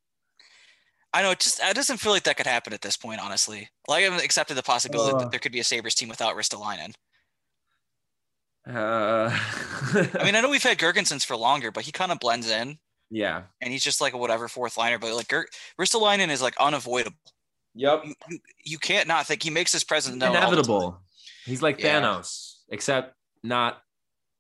I 1.14 1.22
know 1.22 1.32
it 1.32 1.40
just 1.40 1.60
it 1.62 1.76
doesn't 1.76 1.98
feel 1.98 2.12
like 2.12 2.24
that 2.24 2.38
could 2.38 2.48
happen 2.48 2.74
at 2.74 2.82
this 2.82 2.96
point, 2.98 3.20
honestly. 3.22 3.70
Like 3.88 4.06
I've 4.06 4.24
accepted 4.24 4.56
the 4.56 4.64
possibility 4.64 5.16
uh, 5.16 5.20
that 5.20 5.32
there 5.32 5.40
could 5.40 5.52
be 5.52 5.60
a 5.60 5.64
Sabres 5.64 5.96
team 5.96 6.08
without 6.10 6.36
Ristolainen. 6.36 6.94
Uh, 8.68 9.30
I 9.34 10.24
mean, 10.24 10.36
I 10.36 10.42
know 10.42 10.50
we've 10.50 10.62
had 10.64 10.78
Girgensons 10.80 11.26
for 11.26 11.36
longer, 11.36 11.72
but 11.72 11.84
he 11.84 11.92
kind 11.92 12.12
of 12.12 12.20
blends 12.20 12.50
in. 12.50 12.78
Yeah. 13.10 13.44
And 13.60 13.74
he's 13.74 13.84
just 13.84 14.00
like 14.00 14.14
a 14.14 14.18
whatever 14.18 14.48
fourth 14.48 14.78
liner, 14.78 15.00
but 15.00 15.14
like 15.14 15.28
Ger- 15.30 15.48
Ristolainen 15.80 16.30
is 16.30 16.42
like 16.42 16.56
unavoidable. 16.60 17.18
Yep. 17.74 18.06
You, 18.06 18.14
you, 18.30 18.40
you 18.64 18.78
can't 18.78 19.08
not 19.08 19.26
think 19.28 19.44
he 19.44 19.50
makes 19.50 19.72
his 19.74 19.84
presence 19.84 20.16
known. 20.16 20.36
Inevitable. 20.36 21.02
He's 21.46 21.62
like 21.62 21.82
Yeah. 21.82 22.02
Thanos, 22.02 22.58
except 22.70 23.16
not 23.44 23.82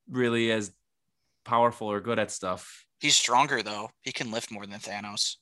really 0.09 0.51
as 0.51 0.71
powerful 1.43 1.87
or 1.87 1.99
good 1.99 2.19
at 2.19 2.31
stuff. 2.31 2.85
He's 2.99 3.15
stronger 3.15 3.63
though. 3.63 3.89
He 4.03 4.11
can 4.11 4.31
lift 4.31 4.51
more 4.51 4.65
than 4.65 4.79
Thanos. 4.79 5.37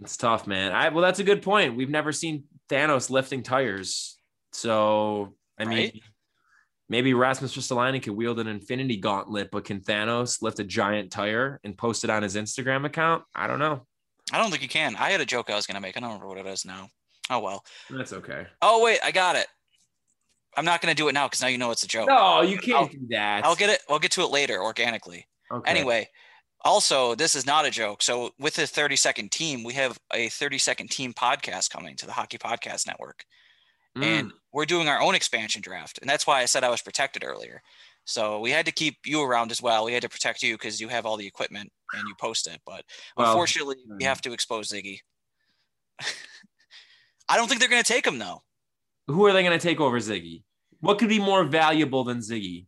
It's 0.00 0.16
tough, 0.16 0.46
man. 0.46 0.72
I 0.72 0.88
well, 0.88 1.02
that's 1.02 1.18
a 1.18 1.24
good 1.24 1.42
point. 1.42 1.76
We've 1.76 1.90
never 1.90 2.12
seen 2.12 2.44
Thanos 2.68 3.10
lifting 3.10 3.42
tires, 3.42 4.16
so 4.52 5.34
I 5.58 5.64
mean, 5.64 5.78
Right? 5.78 6.02
maybe 6.88 7.12
Rasmus 7.14 7.56
Ristolainen 7.56 8.02
can 8.02 8.16
wield 8.16 8.38
an 8.40 8.46
Infinity 8.46 8.96
Gauntlet, 8.96 9.50
but 9.50 9.64
can 9.64 9.80
Thanos 9.80 10.40
lift 10.42 10.58
a 10.58 10.64
giant 10.64 11.10
tire 11.12 11.60
and 11.64 11.76
post 11.76 12.04
it 12.04 12.10
on 12.10 12.22
his 12.22 12.36
Instagram 12.36 12.86
account? 12.86 13.24
I 13.34 13.46
don't 13.46 13.58
know. 13.58 13.86
I 14.32 14.38
don't 14.38 14.50
think 14.50 14.62
he 14.62 14.68
can. 14.68 14.96
I 14.96 15.10
had 15.10 15.20
a 15.20 15.26
joke 15.26 15.50
I 15.50 15.56
was 15.56 15.66
gonna 15.66 15.80
make. 15.80 15.96
I 15.96 16.00
don't 16.00 16.08
remember 16.10 16.28
what 16.28 16.38
it 16.38 16.46
is 16.46 16.64
now. 16.64 16.88
Oh 17.28 17.40
well. 17.40 17.64
That's 17.90 18.12
okay. 18.12 18.46
Oh 18.62 18.82
wait, 18.82 19.00
I 19.04 19.10
got 19.10 19.36
it. 19.36 19.46
I'm 20.56 20.64
not 20.64 20.80
gonna 20.80 20.94
do 20.94 21.08
it 21.08 21.12
now 21.12 21.26
because 21.26 21.42
now 21.42 21.48
you 21.48 21.58
know 21.58 21.70
it's 21.72 21.82
a 21.84 21.88
joke. 21.88 22.08
No, 22.08 22.40
you 22.42 22.56
can't 22.58 22.78
I'll- 22.78 22.86
do 22.88 23.06
that. 23.10 23.44
I'll 23.44 23.54
get 23.56 23.70
it. 23.70 23.80
I'll 23.88 23.98
get 23.98 24.12
to 24.12 24.22
it 24.22 24.30
later 24.30 24.62
organically. 24.62 25.26
Okay. 25.52 25.70
Anyway, 25.70 26.08
also 26.62 27.14
this 27.14 27.34
is 27.34 27.46
not 27.46 27.66
a 27.66 27.70
joke. 27.70 28.02
So 28.02 28.30
with 28.38 28.54
the 28.54 28.66
30 28.66 28.96
second 28.96 29.32
team, 29.32 29.64
we 29.64 29.74
have 29.74 29.98
a 30.12 30.28
30 30.28 30.58
second 30.58 30.90
team 30.90 31.12
podcast 31.12 31.70
coming 31.70 31.96
to 31.96 32.06
the 32.06 32.12
Hockey 32.12 32.38
Podcast 32.38 32.86
Network, 32.86 33.24
Mm. 33.96 34.04
and 34.04 34.32
we're 34.52 34.66
doing 34.66 34.88
our 34.88 35.00
own 35.00 35.14
expansion 35.16 35.62
draft, 35.62 35.98
and 36.00 36.08
that's 36.08 36.26
why 36.26 36.40
I 36.40 36.44
said 36.44 36.62
I 36.62 36.68
was 36.68 36.80
protected 36.82 37.24
earlier. 37.24 37.60
So 38.04 38.38
we 38.40 38.50
had 38.50 38.66
to 38.66 38.72
keep 38.72 38.98
you 39.04 39.22
around 39.22 39.50
as 39.50 39.60
well. 39.60 39.84
We 39.84 39.92
had 39.92 40.02
to 40.02 40.08
protect 40.08 40.42
you 40.42 40.54
because 40.54 40.80
you 40.80 40.88
have 40.88 41.06
all 41.06 41.16
the 41.16 41.26
equipment 41.26 41.70
and 41.92 42.08
you 42.08 42.14
post 42.20 42.46
it. 42.46 42.60
But 42.64 42.84
Well, 43.16 43.30
unfortunately, 43.30 43.76
we 43.88 44.04
mm. 44.04 44.06
have 44.06 44.20
to 44.22 44.32
expose 44.32 44.68
Ziggy. 44.68 45.00
I 47.28 47.36
don't 47.36 47.46
think 47.48 47.60
they're 47.60 47.68
going 47.68 47.82
to 47.82 47.92
take 47.92 48.06
him 48.06 48.18
though. 48.18 48.42
who 49.06 49.26
are 49.26 49.32
they 49.32 49.42
going 49.42 49.58
to 49.58 49.62
take 49.62 49.80
over 49.80 49.98
Ziggy? 49.98 50.42
What 50.80 50.98
could 50.98 51.08
be 51.08 51.18
more 51.18 51.44
valuable 51.44 52.04
than 52.04 52.18
Ziggy? 52.18 52.66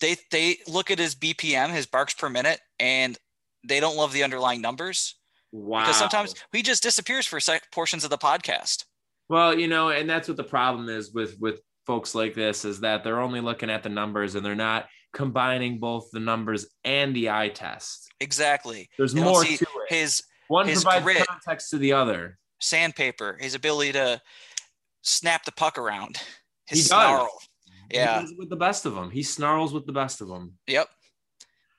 They 0.00 0.16
they 0.30 0.58
look 0.66 0.90
at 0.90 0.98
his 0.98 1.14
BPM, 1.14 1.70
his 1.72 1.86
barks 1.86 2.14
per 2.14 2.28
minute, 2.28 2.60
and 2.78 3.16
they 3.66 3.80
don't 3.80 3.96
love 3.96 4.12
the 4.12 4.22
underlying 4.24 4.60
numbers 4.60 5.14
Wow. 5.52 5.80
because 5.80 5.96
sometimes 5.96 6.34
he 6.52 6.62
just 6.62 6.82
disappears 6.82 7.26
for 7.26 7.38
sec- 7.40 7.70
portions 7.72 8.04
of 8.04 8.10
the 8.10 8.18
podcast. 8.18 8.84
Well, 9.28 9.58
you 9.58 9.68
know, 9.68 9.88
and 9.90 10.08
that's 10.10 10.28
what 10.28 10.36
the 10.36 10.44
problem 10.44 10.88
is 10.88 11.12
with 11.12 11.36
with 11.40 11.60
folks 11.86 12.14
like 12.14 12.34
this 12.34 12.64
is 12.64 12.80
that 12.80 13.04
they're 13.04 13.20
only 13.20 13.40
looking 13.40 13.70
at 13.70 13.82
the 13.82 13.88
numbers 13.88 14.34
and 14.34 14.44
they're 14.44 14.54
not 14.54 14.86
combining 15.12 15.78
both 15.78 16.08
the 16.12 16.18
numbers 16.20 16.66
and 16.84 17.14
the 17.14 17.30
eye 17.30 17.48
test. 17.48 18.10
Exactly. 18.20 18.88
There's 18.98 19.12
They 19.14 19.22
more 19.22 19.44
to 19.44 19.52
it. 19.52 19.60
His 19.88 20.22
One 20.48 20.66
his 20.66 20.82
provides 20.82 21.04
grit. 21.04 21.26
context 21.26 21.70
to 21.70 21.78
the 21.78 21.92
other. 21.92 22.38
sandpaper, 22.60 23.36
his 23.40 23.54
ability 23.54 23.92
to 23.92 24.20
snap 25.02 25.44
the 25.44 25.52
puck 25.52 25.78
around, 25.78 26.16
his 26.66 26.78
He 26.78 26.82
does. 26.82 26.88
snarl. 26.88 27.28
He 27.40 27.46
Yeah. 27.90 28.24
with 28.36 28.50
the 28.50 28.56
best 28.56 28.86
of 28.86 28.94
them. 28.94 29.10
He 29.10 29.22
snarls 29.22 29.72
with 29.72 29.86
the 29.86 29.92
best 29.92 30.20
of 30.20 30.28
them. 30.28 30.54
Yep. 30.66 30.88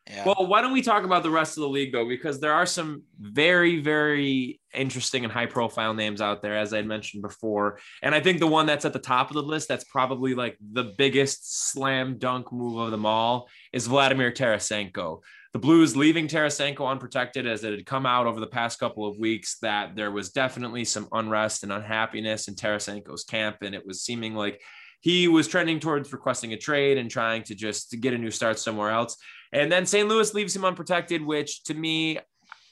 Yeah. 0.07 0.23
Well, 0.23 0.45
why 0.45 0.61
don't 0.61 0.73
we 0.73 0.83
talk 0.83 1.03
about 1.03 1.23
the 1.23 1.31
rest 1.31 1.57
of 1.57 1.61
the 1.61 1.69
league 1.69 1.91
though? 1.91 2.07
Because 2.07 2.39
there 2.39 2.53
are 2.53 2.67
some 2.67 3.03
very, 3.19 3.81
very 3.81 4.59
interesting 4.71 5.23
and 5.23 5.33
high 5.33 5.47
profile 5.47 5.95
names 5.95 6.21
out 6.21 6.43
there, 6.43 6.55
as 6.55 6.73
I 6.73 6.77
had 6.77 6.85
mentioned 6.85 7.23
before. 7.23 7.79
And 8.03 8.13
I 8.13 8.19
think 8.19 8.39
the 8.39 8.45
one 8.45 8.67
that's 8.67 8.85
at 8.85 8.93
the 8.93 8.99
top 8.99 9.29
of 9.29 9.33
the 9.33 9.41
list, 9.41 9.67
that's 9.67 9.83
probably 9.85 10.35
like 10.35 10.57
the 10.61 10.93
biggest 10.95 11.71
slam 11.71 12.19
dunk 12.19 12.53
move 12.53 12.77
of 12.77 12.91
them 12.91 13.05
all, 13.05 13.49
is 13.73 13.87
Vladimir 13.87 14.31
Tarasenko. 14.31 15.21
The 15.53 15.59
Blues 15.59 15.95
leaving 15.95 16.27
Tarasenko 16.27 16.87
unprotected 16.87 17.47
as 17.47 17.63
it 17.63 17.71
had 17.71 17.85
come 17.85 18.05
out 18.05 18.27
over 18.27 18.39
the 18.39 18.45
past 18.45 18.77
couple 18.77 19.07
of 19.07 19.17
weeks 19.17 19.57
that 19.61 19.95
there 19.95 20.11
was 20.11 20.29
definitely 20.29 20.85
some 20.85 21.07
unrest 21.13 21.63
and 21.63 21.71
unhappiness 21.71 22.47
in 22.47 22.55
Tarasenko's 22.55 23.23
camp. 23.23 23.57
And 23.61 23.73
it 23.73 23.87
was 23.87 24.03
seeming 24.03 24.35
like 24.35 24.61
he 25.05 25.27
was 25.27 25.47
trending 25.47 25.79
towards 25.79 26.11
requesting 26.11 26.53
a 26.53 26.57
trade 26.57 26.97
and 26.97 27.11
trying 27.11 27.43
to 27.43 27.53
just 27.53 27.95
get 28.01 28.15
a 28.15 28.17
new 28.17 28.31
start 28.31 28.57
somewhere 28.57 28.89
else. 28.89 29.17
And 29.53 29.71
then 29.71 29.85
St. 29.85 30.09
Louis 30.09 30.33
leaves 30.33 30.55
him 30.55 30.65
unprotected, 30.65 31.23
which 31.23 31.63
to 31.65 31.75
me, 31.75 32.17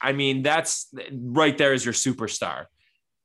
I 0.01 0.13
mean, 0.13 0.41
that's 0.41 0.91
right 1.11 1.55
there 1.55 1.73
is 1.73 1.85
your 1.85 1.93
superstar. 1.93 2.65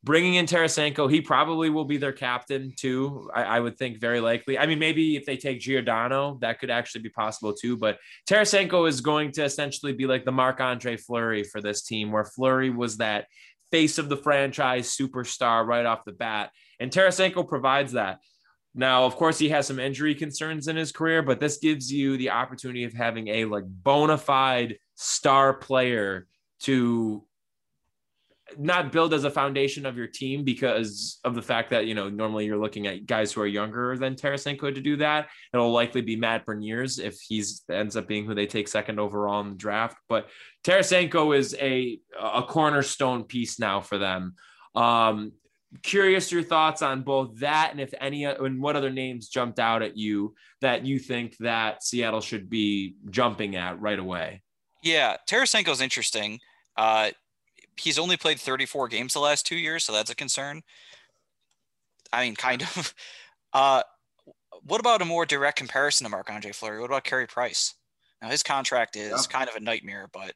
Bringing 0.04 0.34
in 0.34 0.44
Tarasenko, 0.44 1.10
he 1.10 1.22
probably 1.22 1.70
will 1.70 1.86
be 1.86 1.96
their 1.96 2.12
captain 2.12 2.74
too. 2.76 3.30
I, 3.34 3.44
I 3.44 3.60
would 3.60 3.78
think 3.78 3.98
very 3.98 4.20
likely. 4.20 4.58
I 4.58 4.66
mean, 4.66 4.78
maybe 4.78 5.16
if 5.16 5.24
they 5.24 5.38
take 5.38 5.60
Giordano, 5.60 6.36
that 6.42 6.60
could 6.60 6.68
actually 6.68 7.00
be 7.00 7.08
possible 7.08 7.54
too. 7.54 7.78
But 7.78 7.96
Tarasenko 8.28 8.86
is 8.86 9.00
going 9.00 9.32
to 9.32 9.42
essentially 9.42 9.94
be 9.94 10.04
like 10.04 10.26
the 10.26 10.32
Marc 10.32 10.60
Andre 10.60 10.98
Fleury 10.98 11.44
for 11.44 11.62
this 11.62 11.80
team, 11.80 12.12
where 12.12 12.26
Fleury 12.26 12.68
was 12.68 12.98
that 12.98 13.24
face 13.70 13.96
of 13.96 14.10
the 14.10 14.18
franchise 14.18 14.94
superstar 14.94 15.66
right 15.66 15.86
off 15.86 16.04
the 16.04 16.12
bat. 16.12 16.50
And 16.78 16.90
Tarasenko 16.90 17.48
provides 17.48 17.92
that. 17.92 18.18
Now, 18.78 19.06
of 19.06 19.16
course, 19.16 19.40
he 19.40 19.48
has 19.48 19.66
some 19.66 19.80
injury 19.80 20.14
concerns 20.14 20.68
in 20.68 20.76
his 20.76 20.92
career, 20.92 21.20
but 21.20 21.40
this 21.40 21.58
gives 21.58 21.92
you 21.92 22.16
the 22.16 22.30
opportunity 22.30 22.84
of 22.84 22.92
having 22.92 23.26
a 23.26 23.44
like 23.44 23.64
bona 23.66 24.16
fide 24.16 24.78
star 24.94 25.52
player 25.52 26.28
to 26.60 27.24
not 28.56 28.92
build 28.92 29.12
as 29.12 29.24
a 29.24 29.30
foundation 29.32 29.84
of 29.84 29.96
your 29.96 30.06
team 30.06 30.44
because 30.44 31.18
of 31.24 31.34
the 31.34 31.42
fact 31.42 31.70
that 31.70 31.86
you 31.86 31.94
know 31.96 32.08
normally 32.08 32.46
you're 32.46 32.56
looking 32.56 32.86
at 32.86 33.04
guys 33.04 33.32
who 33.32 33.40
are 33.40 33.48
younger 33.48 33.96
than 33.96 34.14
Tarasenko 34.14 34.72
to 34.72 34.80
do 34.80 34.96
that. 34.98 35.26
It'll 35.52 35.72
likely 35.72 36.00
be 36.00 36.14
Matt 36.14 36.46
Beniers 36.46 37.02
if 37.02 37.18
he's 37.20 37.64
ends 37.68 37.96
up 37.96 38.06
being 38.06 38.26
who 38.26 38.34
they 38.36 38.46
take 38.46 38.68
second 38.68 39.00
overall 39.00 39.40
in 39.40 39.50
the 39.50 39.56
draft. 39.56 39.96
But 40.08 40.28
Tarasenko 40.62 41.36
is 41.36 41.56
a 41.58 41.98
a 42.16 42.44
cornerstone 42.44 43.24
piece 43.24 43.58
now 43.58 43.80
for 43.80 43.98
them. 43.98 44.36
Um, 44.76 45.32
curious 45.82 46.32
your 46.32 46.42
thoughts 46.42 46.80
on 46.82 47.02
both 47.02 47.38
that 47.40 47.70
and 47.72 47.80
if 47.80 47.92
any 48.00 48.24
and 48.24 48.60
what 48.60 48.74
other 48.76 48.90
names 48.90 49.28
jumped 49.28 49.58
out 49.58 49.82
at 49.82 49.96
you 49.96 50.34
that 50.60 50.84
you 50.86 50.98
think 50.98 51.36
that 51.38 51.82
Seattle 51.82 52.20
should 52.22 52.48
be 52.48 52.96
jumping 53.10 53.54
at 53.56 53.80
right 53.80 53.98
away. 53.98 54.42
yeah. 54.82 55.16
Tarasenko's 55.28 55.80
interesting. 55.80 56.40
Uh, 56.76 57.10
he's 57.76 57.98
only 57.98 58.16
played 58.16 58.40
34 58.40 58.88
games 58.88 59.12
the 59.12 59.20
last 59.20 59.46
two 59.46 59.56
years, 59.56 59.84
so 59.84 59.92
that's 59.92 60.10
a 60.10 60.14
concern. 60.16 60.62
I 62.12 62.24
mean, 62.24 62.34
kind 62.36 62.62
of. 62.62 62.94
Uh, 63.54 63.82
what 64.62 64.78
about 64.78 65.00
a 65.00 65.06
more 65.06 65.24
direct 65.24 65.56
comparison 65.56 66.04
to 66.04 66.10
Marc 66.10 66.30
Andre 66.30 66.52
Fleury? 66.52 66.80
What 66.80 66.90
about 66.90 67.04
Carey 67.04 67.26
Price? 67.26 67.74
Now 68.20 68.28
his 68.28 68.42
contract 68.42 68.94
is 68.94 69.10
Yeah. 69.10 69.38
kind 69.38 69.48
of 69.48 69.56
a 69.56 69.60
nightmare, 69.60 70.06
but 70.12 70.34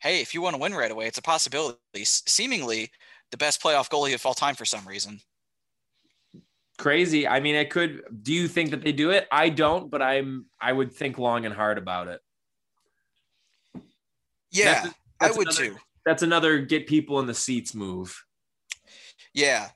hey, 0.00 0.22
if 0.22 0.32
you 0.32 0.40
want 0.40 0.54
to 0.56 0.60
win 0.60 0.74
right 0.74 0.90
away, 0.90 1.06
it's 1.06 1.18
a 1.18 1.22
possibility. 1.22 1.78
Seemingly 2.04 2.90
the 3.34 3.38
best 3.38 3.60
playoff 3.60 3.90
goalie 3.90 4.14
of 4.14 4.24
all 4.24 4.32
time 4.32 4.54
for 4.54 4.64
some 4.64 4.86
reason. 4.86 5.20
Crazy. 6.78 7.26
I 7.26 7.40
mean, 7.40 7.56
it 7.56 7.68
could. 7.68 8.02
Do 8.22 8.32
you 8.32 8.46
think 8.46 8.70
that 8.70 8.82
they 8.82 8.92
do 8.92 9.10
it? 9.10 9.26
I 9.32 9.48
don't, 9.48 9.90
but 9.90 10.00
I'm. 10.00 10.46
I 10.60 10.72
would 10.72 10.92
think 10.92 11.18
long 11.18 11.44
and 11.44 11.52
hard 11.52 11.76
about 11.76 12.06
it. 12.06 12.20
Yeah, 14.52 14.74
That's- 14.84 14.94
I 15.20 15.30
would 15.36 15.48
another- 15.48 15.66
too. 15.74 15.76
That's 16.06 16.22
another 16.22 16.58
get 16.60 16.86
people 16.86 17.18
in 17.18 17.26
the 17.26 17.34
seats 17.34 17.74
move. 17.74 18.24
Yeah. 19.32 19.70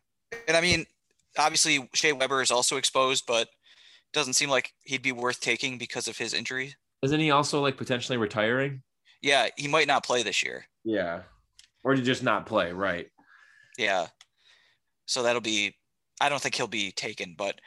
And 0.46 0.56
I 0.56 0.60
mean, 0.60 0.86
obviously 1.36 1.88
Shea 1.94 2.12
Weber 2.12 2.42
is 2.42 2.50
also 2.52 2.76
exposed, 2.76 3.24
but 3.26 3.48
doesn't 4.12 4.34
seem 4.34 4.50
like 4.50 4.72
he'd 4.84 5.02
be 5.02 5.10
worth 5.10 5.40
taking 5.40 5.78
because 5.78 6.06
of 6.06 6.16
his 6.18 6.32
injury. 6.32 6.74
Isn't 7.02 7.18
he 7.18 7.30
also 7.32 7.60
like 7.60 7.76
potentially 7.76 8.18
retiring? 8.18 8.82
Yeah, 9.20 9.48
he 9.56 9.66
might 9.66 9.88
not 9.88 10.04
play 10.04 10.22
this 10.22 10.44
year. 10.44 10.66
Yeah. 10.84 11.22
Or 11.82 11.94
to 11.96 12.02
just 12.02 12.22
not 12.22 12.44
play, 12.44 12.72
right? 12.72 13.08
Yeah. 13.78 14.08
So 15.06 15.22
that'll 15.22 15.40
be 15.40 15.74
I 16.20 16.28
don't 16.28 16.42
think 16.42 16.56
he'll 16.56 16.66
be 16.66 16.90
taken, 16.92 17.34
but 17.38 17.60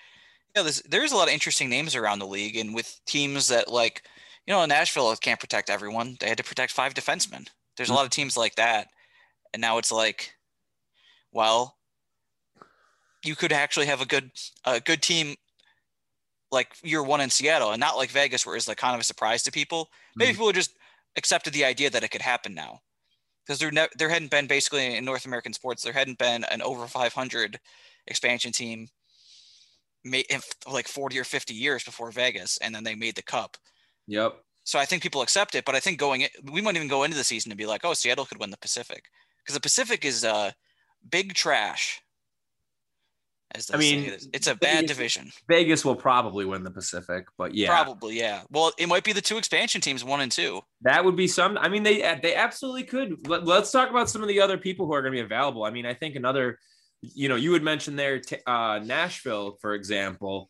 yeah, 0.55 0.61
there's 0.63 0.81
there's 0.83 1.11
a 1.13 1.15
lot 1.15 1.27
of 1.29 1.33
interesting 1.33 1.69
names 1.69 1.95
around 1.95 2.19
the 2.19 2.27
league 2.27 2.57
and 2.57 2.75
with 2.75 2.99
teams 3.07 3.47
that 3.47 3.67
like 3.71 4.03
you 4.45 4.53
know, 4.53 4.65
Nashville 4.65 5.15
can't 5.15 5.39
protect 5.39 5.69
everyone. 5.69 6.17
They 6.19 6.27
had 6.27 6.37
to 6.37 6.43
protect 6.43 6.71
five 6.73 6.93
defensemen. 6.93 7.47
There's 7.77 7.89
a 7.89 7.93
lot 7.93 8.05
of 8.05 8.11
teams 8.11 8.35
like 8.35 8.55
that. 8.55 8.87
And 9.53 9.61
now 9.61 9.77
it's 9.77 9.91
like, 9.91 10.33
well, 11.31 11.77
you 13.23 13.35
could 13.35 13.51
actually 13.53 13.85
have 13.85 14.01
a 14.01 14.05
good 14.05 14.31
a 14.65 14.79
good 14.79 15.01
team 15.01 15.35
like 16.51 16.75
year 16.83 17.01
one 17.01 17.21
in 17.21 17.29
Seattle 17.29 17.71
and 17.71 17.79
not 17.79 17.95
like 17.97 18.09
Vegas 18.09 18.45
where 18.45 18.55
it's 18.57 18.67
like 18.67 18.77
kind 18.77 18.93
of 18.95 18.99
a 19.01 19.05
surprise 19.05 19.43
to 19.43 19.51
people. 19.51 19.89
Maybe 20.15 20.31
Mhm. 20.31 20.35
people 20.35 20.51
just 20.51 20.71
accepted 21.15 21.53
the 21.53 21.63
idea 21.65 21.89
that 21.89 22.03
it 22.03 22.09
could 22.09 22.21
happen 22.21 22.53
now. 22.53 22.81
Because 23.45 23.59
there 23.59 23.71
ne- 23.71 23.87
there 23.97 24.09
hadn't 24.09 24.31
been 24.31 24.47
basically 24.47 24.95
in 24.95 25.05
North 25.05 25.25
American 25.25 25.53
sports, 25.53 25.83
there 25.83 25.93
hadn't 25.93 26.17
been 26.17 26.43
an 26.45 26.61
over 26.61 26.87
500 26.87 27.59
expansion 28.07 28.51
team 28.51 28.87
made 30.03 30.25
in 30.29 30.41
like 30.71 30.87
40 30.87 31.19
or 31.19 31.23
50 31.23 31.53
years 31.53 31.83
before 31.83 32.11
Vegas, 32.11 32.57
and 32.57 32.73
then 32.73 32.83
they 32.83 32.95
made 32.95 33.15
the 33.15 33.23
cup. 33.23 33.57
Yep. 34.07 34.35
So 34.63 34.79
I 34.79 34.85
think 34.85 35.01
people 35.01 35.21
accept 35.21 35.55
it, 35.55 35.65
but 35.65 35.75
I 35.75 35.79
think 35.79 35.97
going, 35.97 36.21
in, 36.21 36.29
we 36.51 36.61
might 36.61 36.75
even 36.75 36.87
go 36.87 37.03
into 37.03 37.17
the 37.17 37.23
season 37.23 37.51
and 37.51 37.57
be 37.57 37.65
like, 37.65 37.83
oh, 37.83 37.93
Seattle 37.93 38.25
could 38.25 38.39
win 38.39 38.51
the 38.51 38.57
Pacific 38.57 39.05
because 39.39 39.55
the 39.55 39.61
Pacific 39.61 40.05
is 40.05 40.23
uh, 40.23 40.51
big 41.09 41.33
trash. 41.33 42.01
As 43.53 43.69
I 43.73 43.77
mean, 43.77 44.05
say. 44.05 44.27
it's 44.33 44.47
a 44.47 44.55
bad 44.55 44.81
Vegas, 44.81 44.91
division. 44.91 45.31
Vegas 45.47 45.83
will 45.83 45.95
probably 45.95 46.45
win 46.45 46.63
the 46.63 46.71
Pacific, 46.71 47.25
but 47.37 47.53
yeah, 47.53 47.67
probably 47.67 48.17
yeah. 48.17 48.43
Well, 48.49 48.71
it 48.77 48.87
might 48.87 49.03
be 49.03 49.13
the 49.13 49.21
two 49.21 49.37
expansion 49.37 49.81
teams, 49.81 50.03
one 50.03 50.21
and 50.21 50.31
two. 50.31 50.61
That 50.81 51.03
would 51.03 51.15
be 51.15 51.27
some. 51.27 51.57
I 51.57 51.67
mean, 51.69 51.83
they 51.83 51.99
they 52.21 52.35
absolutely 52.35 52.83
could. 52.83 53.27
Let, 53.27 53.47
us 53.47 53.71
talk 53.71 53.89
about 53.89 54.09
some 54.09 54.21
of 54.21 54.27
the 54.27 54.39
other 54.39 54.57
people 54.57 54.85
who 54.85 54.93
are 54.93 55.01
going 55.01 55.13
to 55.13 55.17
be 55.17 55.25
available. 55.25 55.63
I 55.63 55.71
mean, 55.71 55.85
I 55.85 55.93
think 55.93 56.15
another, 56.15 56.59
you 57.01 57.29
know, 57.29 57.35
you 57.35 57.51
would 57.51 57.63
mention 57.63 57.95
there 57.95 58.21
uh, 58.47 58.79
Nashville, 58.83 59.57
for 59.61 59.73
example. 59.73 60.47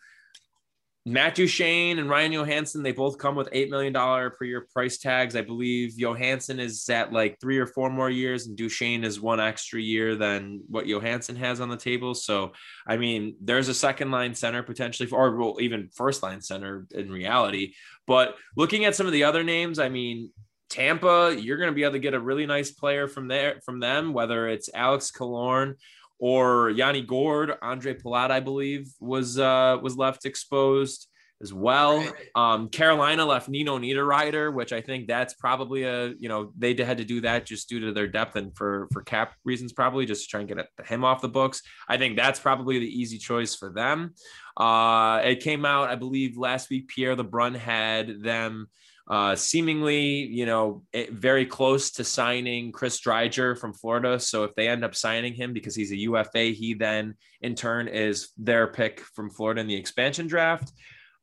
Matt 1.03 1.33
Duchene 1.33 1.97
and 1.97 2.09
Ryan 2.09 2.33
Johansen, 2.33 2.83
they 2.83 2.91
both 2.91 3.17
come 3.17 3.35
with 3.35 3.49
$8 3.49 3.71
million 3.71 3.91
per 3.91 4.45
year 4.45 4.67
price 4.71 4.99
tags. 4.99 5.35
I 5.35 5.41
believe 5.41 5.97
Johansen 5.97 6.59
is 6.59 6.87
at 6.89 7.11
like 7.11 7.39
three 7.41 7.57
or 7.57 7.65
four 7.65 7.89
more 7.89 8.09
years, 8.09 8.45
and 8.45 8.55
Duchene 8.55 9.03
is 9.03 9.19
one 9.19 9.39
extra 9.39 9.81
year 9.81 10.15
than 10.15 10.61
what 10.67 10.85
Johansen 10.85 11.35
has 11.37 11.59
on 11.59 11.69
the 11.69 11.77
table. 11.77 12.13
So, 12.13 12.51
I 12.85 12.97
mean, 12.97 13.35
there's 13.41 13.67
a 13.67 13.73
second 13.73 14.11
line 14.11 14.35
center 14.35 14.61
potentially, 14.61 15.09
or 15.09 15.35
well, 15.35 15.57
even 15.59 15.89
first 15.95 16.21
line 16.21 16.41
center 16.41 16.85
in 16.91 17.09
reality. 17.11 17.73
But 18.05 18.35
looking 18.55 18.85
at 18.85 18.95
some 18.95 19.07
of 19.07 19.13
the 19.13 19.23
other 19.23 19.43
names, 19.43 19.79
I 19.79 19.89
mean, 19.89 20.29
Tampa, 20.69 21.35
you're 21.37 21.57
going 21.57 21.69
to 21.69 21.75
be 21.75 21.83
able 21.83 21.93
to 21.93 21.99
get 21.99 22.13
a 22.13 22.19
really 22.19 22.45
nice 22.45 22.71
player 22.71 23.07
from 23.07 23.27
there, 23.27 23.59
from 23.65 23.79
them, 23.79 24.13
whether 24.13 24.47
it's 24.47 24.69
Alex 24.73 25.11
Killorn 25.11 25.75
or 26.21 26.69
Yanni 26.69 27.01
Gourde, 27.01 27.57
Ondrej 27.63 28.01
Palat, 28.01 28.29
I 28.29 28.39
believe, 28.39 28.93
was 29.01 29.39
uh, 29.39 29.77
was 29.81 29.97
left 29.97 30.25
exposed 30.25 31.07
as 31.41 31.51
well. 31.51 32.07
Um, 32.35 32.69
Carolina 32.69 33.25
left 33.25 33.49
Nino 33.49 33.79
Niederreiter, 33.79 34.53
which 34.53 34.71
I 34.71 34.81
think 34.81 35.07
that's 35.07 35.33
probably 35.33 35.83
a 35.83 36.13
you 36.19 36.29
know 36.29 36.53
they 36.57 36.75
had 36.75 36.99
to 36.99 37.03
do 37.03 37.21
that 37.21 37.47
just 37.47 37.67
due 37.67 37.79
to 37.79 37.91
their 37.91 38.07
depth 38.07 38.35
and 38.35 38.55
for 38.55 38.87
for 38.93 39.01
cap 39.01 39.33
reasons, 39.43 39.73
probably 39.73 40.05
just 40.05 40.25
to 40.25 40.29
try 40.29 40.39
and 40.41 40.47
get 40.47 40.67
him 40.85 41.03
off 41.03 41.21
the 41.21 41.27
books. 41.27 41.63
I 41.89 41.97
think 41.97 42.15
that's 42.15 42.39
probably 42.39 42.77
the 42.77 42.85
easy 42.85 43.17
choice 43.17 43.55
for 43.55 43.73
them. 43.73 44.13
Uh, 44.55 45.21
it 45.23 45.39
came 45.39 45.65
out, 45.65 45.89
I 45.89 45.95
believe, 45.95 46.37
last 46.37 46.69
week. 46.69 46.87
Pierre 46.87 47.15
LeBrun 47.15 47.55
had 47.55 48.21
them 48.21 48.67
uh, 49.09 49.35
seemingly, 49.35 50.23
you 50.25 50.45
know, 50.45 50.83
very 51.09 51.45
close 51.45 51.91
to 51.91 52.03
signing 52.03 52.71
Chris 52.71 53.01
Driedger 53.01 53.57
from 53.57 53.73
Florida. 53.73 54.19
So 54.19 54.43
if 54.43 54.55
they 54.55 54.67
end 54.67 54.85
up 54.85 54.95
signing 54.95 55.33
him 55.33 55.53
because 55.53 55.75
he's 55.75 55.91
a 55.91 55.97
UFA, 55.97 56.51
he 56.51 56.73
then 56.73 57.15
in 57.41 57.55
turn 57.55 57.87
is 57.87 58.29
their 58.37 58.67
pick 58.67 59.01
from 59.15 59.29
Florida 59.29 59.61
in 59.61 59.67
the 59.67 59.75
expansion 59.75 60.27
draft. 60.27 60.71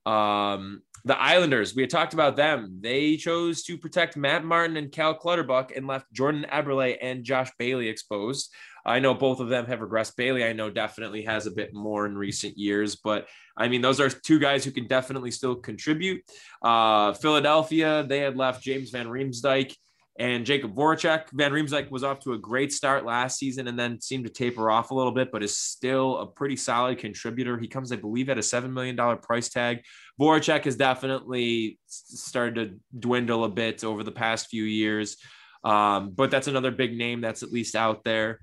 Um, 0.08 0.82
the 1.04 1.18
Islanders, 1.18 1.74
we 1.74 1.82
had 1.82 1.90
talked 1.90 2.14
about 2.14 2.36
them. 2.36 2.78
They 2.80 3.16
chose 3.16 3.62
to 3.64 3.78
protect 3.78 4.16
Matt 4.16 4.44
Martin 4.44 4.76
and 4.76 4.90
Cal 4.90 5.14
Clutterbuck 5.14 5.74
and 5.76 5.86
left 5.86 6.12
Jordan 6.12 6.46
Eberle 6.52 6.96
and 7.00 7.24
Josh 7.24 7.50
Bailey 7.58 7.88
exposed. 7.88 8.52
I 8.84 9.00
know 9.00 9.14
both 9.14 9.40
of 9.40 9.48
them 9.48 9.66
have 9.66 9.80
regressed. 9.80 10.16
Bailey, 10.16 10.44
I 10.44 10.52
know 10.54 10.70
definitely 10.70 11.22
has 11.22 11.46
a 11.46 11.50
bit 11.50 11.74
more 11.74 12.06
in 12.06 12.16
recent 12.16 12.56
years, 12.56 12.96
but 12.96 13.26
I 13.56 13.68
mean, 13.68 13.82
those 13.82 14.00
are 14.00 14.08
two 14.08 14.38
guys 14.38 14.64
who 14.64 14.70
can 14.70 14.86
definitely 14.86 15.30
still 15.30 15.56
contribute. 15.56 16.22
Uh, 16.62 17.12
Philadelphia, 17.12 18.04
they 18.08 18.20
had 18.20 18.36
left 18.36 18.62
James 18.62 18.90
Van 18.90 19.06
Riemsdyk 19.06 19.74
and 20.18 20.44
Jakub 20.44 20.74
Voracek. 20.74 21.30
Van 21.32 21.52
Riemsdyk 21.52 21.90
was 21.90 22.02
off 22.02 22.18
to 22.20 22.32
a 22.32 22.38
great 22.38 22.72
start 22.72 23.04
last 23.04 23.38
season 23.38 23.68
and 23.68 23.78
then 23.78 24.00
seemed 24.00 24.24
to 24.24 24.32
taper 24.32 24.68
off 24.68 24.90
a 24.90 24.94
little 24.94 25.12
bit, 25.12 25.30
but 25.30 25.44
is 25.44 25.56
still 25.56 26.18
a 26.18 26.26
pretty 26.26 26.56
solid 26.56 26.98
contributor. 26.98 27.56
He 27.56 27.68
comes, 27.68 27.92
I 27.92 27.96
believe, 27.96 28.28
at 28.28 28.36
a 28.36 28.42
$7 28.42 28.72
million 28.72 28.96
price 29.18 29.48
tag. 29.48 29.82
Voracek 30.20 30.64
has 30.64 30.74
definitely 30.74 31.78
started 31.86 32.54
to 32.56 32.98
dwindle 32.98 33.44
a 33.44 33.48
bit 33.48 33.84
over 33.84 34.02
the 34.02 34.10
past 34.10 34.48
few 34.48 34.64
years. 34.64 35.16
Um, 35.62 36.10
but 36.10 36.30
that's 36.32 36.48
another 36.48 36.72
big 36.72 36.96
name 36.96 37.20
that's 37.20 37.44
at 37.44 37.52
least 37.52 37.76
out 37.76 38.02
there. 38.02 38.40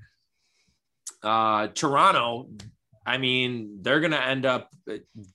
Uh, 1.22 1.68
Toronto, 1.68 2.48
I 3.06 3.18
mean, 3.18 3.80
they're 3.82 4.00
going 4.00 4.12
to 4.12 4.24
end 4.24 4.46
up 4.46 4.74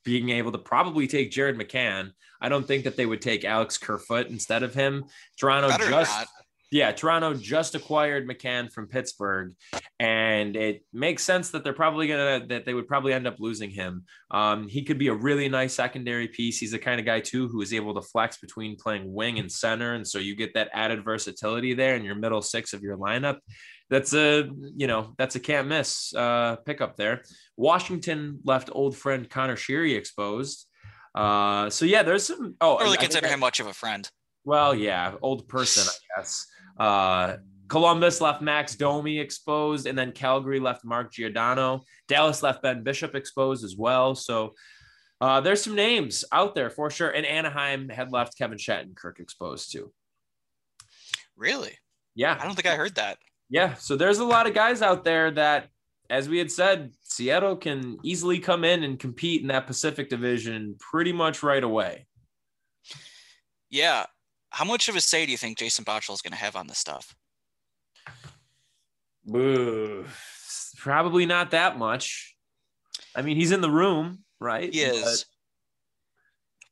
being 0.04 0.30
able 0.30 0.52
to 0.52 0.58
probably 0.58 1.06
take 1.06 1.30
Jared 1.30 1.56
McCann. 1.56 2.10
I 2.40 2.48
don't 2.48 2.66
think 2.66 2.84
that 2.84 2.96
they 2.96 3.06
would 3.06 3.22
take 3.22 3.44
Alex 3.44 3.78
Kerfoot 3.78 4.28
instead 4.28 4.62
of 4.62 4.74
him. 4.74 5.04
Toronto 5.38 5.68
Better 5.68 5.90
just 5.90 6.18
not. 6.18 6.26
yeah, 6.72 6.90
Toronto 6.90 7.34
just 7.34 7.74
acquired 7.74 8.26
McCann 8.26 8.72
from 8.72 8.86
Pittsburgh, 8.86 9.54
and 9.98 10.56
it 10.56 10.82
makes 10.92 11.22
sense 11.22 11.50
that 11.50 11.64
they're 11.64 11.72
probably 11.74 12.08
gonna 12.08 12.46
that 12.48 12.64
they 12.64 12.72
would 12.72 12.88
probably 12.88 13.12
end 13.12 13.26
up 13.26 13.36
losing 13.40 13.70
him. 13.70 14.04
Um, 14.30 14.68
he 14.68 14.82
could 14.82 14.98
be 14.98 15.08
a 15.08 15.14
really 15.14 15.48
nice 15.48 15.74
secondary 15.74 16.28
piece. 16.28 16.58
He's 16.58 16.70
the 16.72 16.78
kind 16.78 16.98
of 16.98 17.04
guy 17.04 17.20
too 17.20 17.48
who 17.48 17.60
is 17.60 17.74
able 17.74 17.94
to 17.94 18.02
flex 18.02 18.38
between 18.38 18.76
playing 18.76 19.12
wing 19.12 19.38
and 19.38 19.52
center, 19.52 19.94
and 19.94 20.06
so 20.06 20.18
you 20.18 20.34
get 20.34 20.54
that 20.54 20.70
added 20.72 21.04
versatility 21.04 21.74
there 21.74 21.94
in 21.94 22.04
your 22.04 22.14
middle 22.14 22.42
six 22.42 22.72
of 22.72 22.82
your 22.82 22.96
lineup 22.96 23.38
that's 23.90 24.14
a 24.14 24.48
you 24.76 24.86
know 24.86 25.14
that's 25.18 25.34
a 25.34 25.40
can't 25.40 25.68
miss 25.68 26.14
uh, 26.14 26.56
pickup 26.64 26.96
there. 26.96 27.22
Washington 27.56 28.38
left 28.44 28.70
old 28.72 28.96
friend 28.96 29.28
Conor 29.28 29.56
Sheary 29.56 29.96
exposed. 29.96 30.66
Uh, 31.14 31.68
so 31.68 31.84
yeah, 31.84 32.02
there's 32.02 32.24
some. 32.24 32.54
Oh, 32.60 32.76
I 32.76 32.84
really 32.84 32.96
consider 32.96 33.26
him 33.26 33.40
much 33.40 33.60
of 33.60 33.66
a 33.66 33.74
friend. 33.74 34.08
Well, 34.44 34.74
yeah, 34.74 35.14
old 35.20 35.48
person, 35.48 35.86
I 35.86 36.20
guess. 36.20 36.46
Uh, 36.78 37.36
Columbus 37.68 38.20
left 38.20 38.42
Max 38.42 38.74
Domi 38.74 39.18
exposed, 39.18 39.86
and 39.86 39.98
then 39.98 40.12
Calgary 40.12 40.60
left 40.60 40.84
Mark 40.84 41.12
Giordano. 41.12 41.82
Dallas 42.08 42.42
left 42.42 42.62
Ben 42.62 42.82
Bishop 42.82 43.14
exposed 43.14 43.64
as 43.64 43.76
well. 43.76 44.14
So 44.14 44.54
uh, 45.20 45.40
there's 45.40 45.62
some 45.62 45.74
names 45.74 46.24
out 46.32 46.54
there 46.54 46.70
for 46.70 46.90
sure. 46.90 47.10
And 47.10 47.26
Anaheim 47.26 47.88
had 47.88 48.10
left 48.10 48.38
Kevin 48.38 48.58
Shattenkirk 48.58 49.20
exposed 49.20 49.70
too. 49.70 49.92
Really? 51.36 51.78
Yeah. 52.14 52.36
I 52.40 52.44
don't 52.44 52.54
think 52.54 52.66
I 52.66 52.76
heard 52.76 52.96
that 52.96 53.18
yeah, 53.50 53.74
so 53.74 53.96
there's 53.96 54.18
a 54.18 54.24
lot 54.24 54.46
of 54.46 54.54
guys 54.54 54.80
out 54.80 55.04
there 55.04 55.30
that, 55.32 55.68
as 56.08 56.28
we 56.28 56.38
had 56.38 56.50
said, 56.50 56.92
Seattle 57.02 57.56
can 57.56 57.98
easily 58.02 58.38
come 58.38 58.64
in 58.64 58.84
and 58.84 58.98
compete 58.98 59.42
in 59.42 59.48
that 59.48 59.66
Pacific 59.66 60.08
division 60.08 60.76
pretty 60.78 61.12
much 61.12 61.42
right 61.42 61.62
away. 61.62 62.06
Yeah. 63.68 64.06
How 64.50 64.64
much 64.64 64.88
of 64.88 64.96
a 64.96 65.00
say 65.00 65.26
do 65.26 65.32
you 65.32 65.38
think 65.38 65.58
Jason 65.58 65.84
Botterill 65.84 66.14
is 66.14 66.22
going 66.22 66.32
to 66.32 66.38
have 66.38 66.56
on 66.56 66.66
this 66.66 66.78
stuff? 66.78 67.14
Ooh, 69.32 70.06
probably 70.76 71.26
not 71.26 71.52
that 71.52 71.78
much. 71.78 72.34
I 73.14 73.22
mean, 73.22 73.36
he's 73.36 73.52
in 73.52 73.60
the 73.60 73.70
room, 73.70 74.20
right? 74.40 74.72
He 74.72 74.80
is. 74.80 75.02
But... 75.02 75.24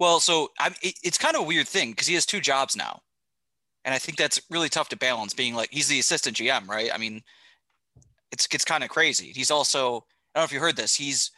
Well, 0.04 0.20
so 0.20 0.50
I, 0.58 0.68
it, 0.82 0.94
it's 1.04 1.18
kind 1.18 1.36
of 1.36 1.42
a 1.42 1.44
weird 1.44 1.68
thing 1.68 1.90
because 1.90 2.06
he 2.06 2.14
has 2.14 2.26
two 2.26 2.40
jobs 2.40 2.74
now. 2.74 3.00
And 3.88 3.94
I 3.94 3.98
think 3.98 4.18
that's 4.18 4.38
really 4.50 4.68
tough 4.68 4.90
to 4.90 4.98
balance 4.98 5.32
being 5.32 5.54
like 5.54 5.70
he's 5.72 5.88
the 5.88 5.98
assistant 5.98 6.36
GM, 6.36 6.68
right? 6.68 6.90
I 6.92 6.98
mean, 6.98 7.22
it's 8.30 8.46
it's 8.52 8.66
kind 8.66 8.84
of 8.84 8.90
crazy. 8.90 9.32
He's 9.34 9.50
also 9.50 10.04
I 10.34 10.40
don't 10.40 10.42
know 10.42 10.44
if 10.44 10.52
you 10.52 10.60
heard 10.60 10.76
this. 10.76 10.94
He's 10.94 11.30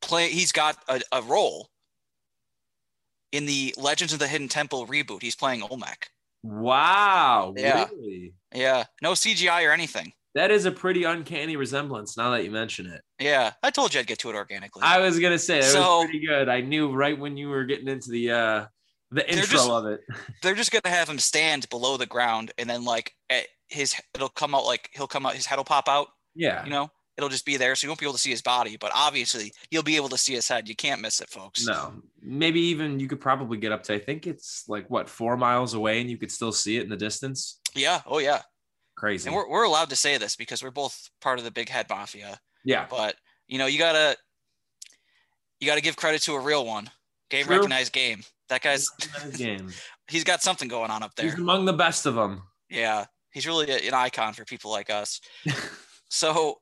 play 0.00 0.28
he's 0.28 0.52
got 0.52 0.76
a, 0.88 1.00
a 1.10 1.22
role 1.22 1.70
in 3.32 3.44
the 3.44 3.74
Legends 3.76 4.12
of 4.12 4.20
the 4.20 4.28
Hidden 4.28 4.46
Temple 4.46 4.86
reboot. 4.86 5.20
He's 5.20 5.34
playing 5.34 5.64
Olmec. 5.64 6.10
Wow. 6.44 7.54
Yeah. 7.56 7.88
Really? 7.90 8.34
Yeah. 8.54 8.84
No 9.02 9.14
CGI 9.14 9.68
or 9.68 9.72
anything. 9.72 10.12
That 10.36 10.52
is 10.52 10.64
a 10.64 10.70
pretty 10.70 11.02
uncanny 11.02 11.56
resemblance 11.56 12.16
now 12.16 12.30
that 12.30 12.44
you 12.44 12.52
mention 12.52 12.86
it. 12.86 13.02
Yeah. 13.18 13.54
I 13.64 13.70
told 13.70 13.94
you 13.94 13.98
I'd 13.98 14.06
get 14.06 14.20
to 14.20 14.30
it 14.30 14.36
organically. 14.36 14.82
I 14.84 15.00
was 15.00 15.18
gonna 15.18 15.40
say 15.40 15.60
that 15.60 15.72
so, 15.72 15.80
was 15.80 16.04
pretty 16.04 16.24
good. 16.24 16.48
I 16.48 16.60
knew 16.60 16.94
right 16.94 17.18
when 17.18 17.36
you 17.36 17.48
were 17.48 17.64
getting 17.64 17.88
into 17.88 18.12
the 18.12 18.30
uh 18.30 18.66
the 19.10 19.28
intro 19.28 19.46
just, 19.46 19.70
of 19.70 19.86
it. 19.86 20.00
They're 20.42 20.54
just 20.54 20.72
gonna 20.72 20.94
have 20.94 21.08
him 21.08 21.18
stand 21.18 21.68
below 21.68 21.96
the 21.96 22.06
ground, 22.06 22.52
and 22.58 22.68
then 22.68 22.84
like 22.84 23.14
his 23.68 23.94
it'll 24.14 24.28
come 24.28 24.54
out 24.54 24.64
like 24.64 24.90
he'll 24.92 25.06
come 25.06 25.26
out, 25.26 25.34
his 25.34 25.46
head 25.46 25.56
will 25.56 25.64
pop 25.64 25.88
out. 25.88 26.08
Yeah, 26.34 26.64
you 26.64 26.70
know, 26.70 26.90
it'll 27.16 27.30
just 27.30 27.46
be 27.46 27.56
there, 27.56 27.74
so 27.74 27.86
you 27.86 27.90
won't 27.90 28.00
be 28.00 28.06
able 28.06 28.14
to 28.14 28.20
see 28.20 28.30
his 28.30 28.42
body, 28.42 28.76
but 28.76 28.92
obviously 28.94 29.52
you'll 29.70 29.82
be 29.82 29.96
able 29.96 30.08
to 30.10 30.18
see 30.18 30.34
his 30.34 30.48
head. 30.48 30.68
You 30.68 30.76
can't 30.76 31.00
miss 31.00 31.20
it, 31.20 31.30
folks. 31.30 31.66
No, 31.66 31.94
maybe 32.20 32.60
even 32.60 33.00
you 33.00 33.08
could 33.08 33.20
probably 33.20 33.58
get 33.58 33.72
up 33.72 33.82
to 33.84 33.94
I 33.94 33.98
think 33.98 34.26
it's 34.26 34.64
like 34.68 34.88
what 34.90 35.08
four 35.08 35.36
miles 35.36 35.74
away, 35.74 36.00
and 36.00 36.10
you 36.10 36.18
could 36.18 36.30
still 36.30 36.52
see 36.52 36.76
it 36.76 36.82
in 36.82 36.88
the 36.88 36.96
distance. 36.96 37.60
Yeah. 37.74 38.02
Oh 38.06 38.18
yeah. 38.18 38.42
Crazy. 38.96 39.28
And 39.28 39.36
we're 39.36 39.48
we're 39.48 39.64
allowed 39.64 39.90
to 39.90 39.96
say 39.96 40.16
this 40.18 40.36
because 40.36 40.62
we're 40.62 40.70
both 40.70 41.10
part 41.20 41.38
of 41.38 41.44
the 41.44 41.50
big 41.50 41.68
head 41.68 41.86
mafia. 41.88 42.40
Yeah. 42.64 42.86
But 42.88 43.16
you 43.46 43.58
know, 43.58 43.66
you 43.66 43.78
gotta 43.78 44.16
you 45.60 45.66
gotta 45.66 45.80
give 45.82 45.96
credit 45.96 46.22
to 46.22 46.34
a 46.34 46.40
real 46.40 46.66
one. 46.66 46.90
Game 47.30 47.44
True. 47.44 47.56
recognized 47.56 47.92
game. 47.92 48.22
That 48.48 48.62
guy's 48.62 48.88
game. 49.36 49.70
he's 50.08 50.24
got 50.24 50.42
something 50.42 50.68
going 50.68 50.90
on 50.90 51.02
up 51.02 51.14
there. 51.16 51.26
He's 51.26 51.34
among 51.34 51.64
the 51.64 51.72
best 51.72 52.06
of 52.06 52.14
them. 52.14 52.42
Yeah, 52.70 53.06
he's 53.32 53.46
really 53.46 53.70
an 53.86 53.94
icon 53.94 54.32
for 54.32 54.44
people 54.44 54.70
like 54.70 54.90
us. 54.90 55.20
so, 56.08 56.58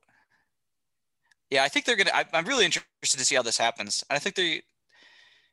yeah, 1.51 1.63
I 1.63 1.69
think 1.69 1.85
they're 1.85 1.97
gonna. 1.97 2.13
I, 2.15 2.25
am 2.33 2.47
really 2.47 2.65
interested 2.65 3.19
to 3.19 3.25
see 3.25 3.35
how 3.35 3.43
this 3.43 3.59
happens. 3.59 4.03
And 4.09 4.17
I 4.17 4.19
think 4.19 4.37
they, 4.37 4.63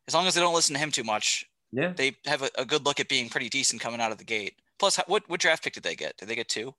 as 0.08 0.14
long 0.14 0.28
as 0.28 0.36
they 0.36 0.42
don't 0.42 0.56
listen 0.56 0.74
to 0.76 0.80
him 0.80 0.92
too 0.92 1.04
much, 1.04 1.46
yeah, 1.72 1.94
they 1.96 2.16
have 2.26 2.42
a, 2.44 2.50
a 2.58 2.66
good 2.66 2.86
look 2.86 3.00
at 3.00 3.10
being 3.10 3.30
pretty 3.30 3.50
decent 3.50 3.82
coming 3.82 4.00
out 4.00 4.12
of 4.12 4.18
the 4.18 4.24
gate. 4.24 4.56
Plus, 4.80 4.98
what 5.08 5.24
what 5.28 5.42
draft 5.42 5.64
pick 5.64 5.74
did 5.74 5.84
they 5.84 5.96
get? 5.96 6.16
Did 6.18 6.30
they 6.30 6.36
get 6.36 6.48
two? 6.48 6.74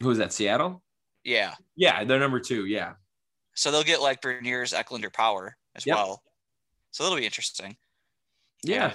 Who 0.00 0.08
was 0.08 0.18
that? 0.18 0.32
Seattle. 0.32 0.82
Yeah. 1.24 1.54
Yeah, 1.76 2.04
they're 2.04 2.18
number 2.18 2.40
two. 2.40 2.66
Yeah. 2.66 2.94
So 3.54 3.70
they'll 3.70 3.82
get 3.82 4.00
like 4.00 4.22
Beniers, 4.22 4.72
Eklund, 4.72 5.04
or 5.04 5.10
Power 5.10 5.56
as 5.74 5.84
yep. 5.84 5.96
well. 5.96 6.22
So 6.90 7.04
that'll 7.04 7.18
be 7.18 7.24
interesting. 7.24 7.76
Yeah. 8.64 8.94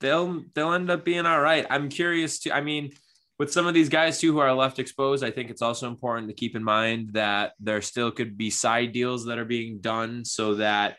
They'll 0.00 0.44
they'll 0.54 0.72
end 0.72 0.90
up 0.90 1.04
being 1.04 1.26
all 1.26 1.40
right. 1.40 1.66
I'm 1.70 1.88
curious 1.88 2.38
to 2.40 2.54
I 2.54 2.60
mean, 2.60 2.92
with 3.38 3.52
some 3.52 3.66
of 3.66 3.74
these 3.74 3.88
guys 3.88 4.20
too 4.20 4.32
who 4.32 4.38
are 4.38 4.52
left 4.52 4.78
exposed, 4.78 5.24
I 5.24 5.30
think 5.30 5.50
it's 5.50 5.62
also 5.62 5.88
important 5.88 6.28
to 6.28 6.34
keep 6.34 6.56
in 6.56 6.64
mind 6.64 7.10
that 7.12 7.52
there 7.60 7.80
still 7.82 8.10
could 8.10 8.36
be 8.36 8.50
side 8.50 8.92
deals 8.92 9.26
that 9.26 9.38
are 9.38 9.44
being 9.44 9.80
done 9.80 10.24
so 10.24 10.56
that 10.56 10.96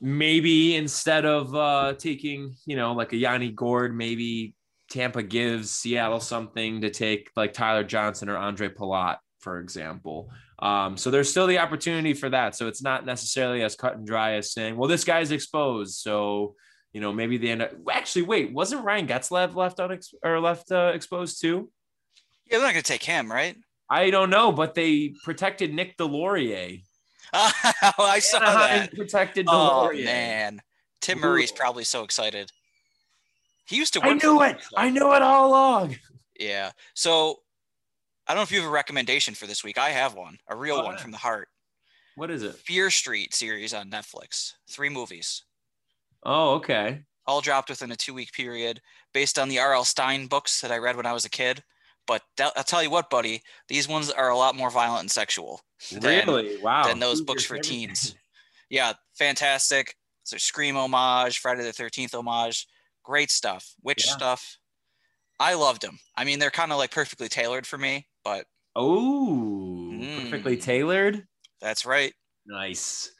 maybe 0.00 0.76
instead 0.76 1.24
of 1.24 1.54
uh, 1.54 1.94
taking, 1.94 2.56
you 2.66 2.76
know, 2.76 2.92
like 2.92 3.12
a 3.12 3.16
Yanni 3.16 3.50
Gourde, 3.50 3.94
maybe 3.94 4.54
Tampa 4.90 5.22
gives 5.22 5.70
Seattle 5.70 6.20
something 6.20 6.80
to 6.80 6.90
take 6.90 7.30
like 7.36 7.52
Tyler 7.52 7.84
Johnson 7.84 8.28
or 8.28 8.36
Ondrej 8.36 8.74
Palat, 8.74 9.18
for 9.40 9.60
example. 9.60 10.30
Um, 10.58 10.96
so 10.96 11.10
there's 11.10 11.28
still 11.30 11.46
the 11.46 11.58
opportunity 11.58 12.14
for 12.14 12.30
that. 12.30 12.54
So 12.54 12.68
it's 12.68 12.82
not 12.82 13.04
necessarily 13.04 13.62
as 13.62 13.74
cut 13.74 13.96
and 13.96 14.06
dry 14.06 14.34
as 14.34 14.52
saying, 14.52 14.76
well, 14.76 14.88
this 14.88 15.04
guy's 15.04 15.30
exposed. 15.32 15.94
So, 15.96 16.54
you 16.92 17.00
know, 17.00 17.12
maybe 17.12 17.38
they 17.38 17.48
end 17.48 17.62
up 17.62 17.72
actually 17.90 18.22
wait, 18.22 18.52
wasn't 18.52 18.84
Ryan 18.84 19.06
Getzlaf 19.06 19.54
left 19.54 19.80
on 19.80 19.98
or 20.22 20.40
left 20.40 20.70
uh, 20.70 20.92
exposed 20.94 21.40
too? 21.40 21.70
Yeah, 22.46 22.58
they're 22.58 22.66
not 22.68 22.72
gonna 22.74 22.82
take 22.82 23.02
him, 23.02 23.30
right? 23.30 23.56
I 23.90 24.10
don't 24.10 24.30
know, 24.30 24.52
but 24.52 24.74
they 24.74 25.14
protected 25.24 25.74
Nick 25.74 25.96
Deslauriers. 25.96 26.82
Oh, 27.32 27.50
I 27.98 28.20
saw 28.20 28.38
Anaheim 28.38 28.80
that. 28.82 28.94
Protected 28.96 29.46
Oh 29.48 29.90
Deslauriers. 29.92 30.04
man, 30.04 30.60
Tim. 31.00 31.18
Murray's 31.20 31.50
probably 31.52 31.84
so 31.84 32.04
excited. 32.04 32.50
He 33.66 33.76
used 33.76 33.94
to. 33.94 34.02
I 34.02 34.12
knew 34.12 34.42
it. 34.42 34.62
I 34.76 34.90
knew 34.90 35.12
it 35.14 35.22
all 35.22 35.48
along. 35.48 35.96
Yeah. 36.38 36.70
So 36.94 37.40
I 38.26 38.32
don't 38.32 38.38
know 38.38 38.42
if 38.42 38.50
you 38.52 38.60
have 38.60 38.68
a 38.68 38.72
recommendation 38.72 39.34
for 39.34 39.46
this 39.46 39.62
week. 39.62 39.76
I 39.78 39.90
have 39.90 40.14
one, 40.14 40.38
a 40.48 40.56
real 40.56 40.76
Oh, 40.76 40.84
one 40.84 40.94
yeah. 40.94 41.00
from 41.02 41.10
the 41.10 41.18
heart. 41.18 41.48
What 42.16 42.30
is 42.30 42.42
it? 42.42 42.54
Fear 42.54 42.90
Street 42.90 43.34
series 43.34 43.74
on 43.74 43.90
Netflix. 43.90 44.52
Three 44.70 44.88
movies, 44.88 45.42
Oh, 46.22 46.54
okay. 46.54 47.02
all 47.26 47.40
dropped 47.40 47.68
within 47.70 47.92
a 47.92 47.96
two-week 47.96 48.32
period, 48.32 48.80
based 49.12 49.38
on 49.38 49.48
the 49.48 49.58
R.L. 49.58 49.84
Stine 49.84 50.26
books 50.26 50.60
that 50.60 50.70
I 50.72 50.78
read 50.78 50.96
when 50.96 51.06
I 51.06 51.12
was 51.12 51.24
a 51.24 51.30
kid. 51.30 51.62
But 52.06 52.22
that, 52.36 52.52
I'll 52.56 52.64
tell 52.64 52.82
you 52.82 52.90
what, 52.90 53.08
buddy, 53.10 53.42
these 53.68 53.88
ones 53.88 54.10
are 54.10 54.28
a 54.30 54.36
lot 54.36 54.54
more 54.56 54.70
violent 54.70 55.00
and 55.00 55.10
sexual 55.10 55.62
than, 55.90 56.26
Really? 56.26 56.56
Wow. 56.58 56.86
than 56.86 56.98
those 56.98 57.18
Who's 57.18 57.26
books 57.26 57.44
for 57.44 57.58
teens. 57.58 58.14
Yeah, 58.70 58.92
fantastic. 59.18 59.96
So 60.22 60.36
Scream 60.36 60.76
homage, 60.76 61.38
Friday 61.38 61.62
the 61.62 61.72
Thirteenth 61.72 62.14
homage, 62.14 62.66
great 63.02 63.30
stuff. 63.30 63.72
Witch 63.82 64.04
Yeah. 64.06 64.12
stuff. 64.12 64.58
I 65.40 65.54
loved 65.54 65.82
them. 65.82 65.98
I 66.16 66.24
mean, 66.24 66.38
they're 66.38 66.50
kind 66.50 66.72
of 66.72 66.78
like 66.78 66.90
perfectly 66.90 67.28
tailored 67.28 67.66
for 67.66 67.76
me, 67.78 68.06
but 68.24 68.46
Oh, 68.76 69.90
Mm. 69.92 70.22
perfectly 70.30 70.56
tailored. 70.56 71.26
that's 71.60 71.86
right. 71.86 72.12
Nice. 72.46 73.10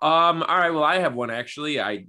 Um, 0.00 0.42
all 0.42 0.58
right. 0.58 0.70
Well, 0.70 0.82
I 0.84 0.98
have 0.98 1.14
one 1.14 1.30
actually. 1.30 1.80
I 1.80 2.06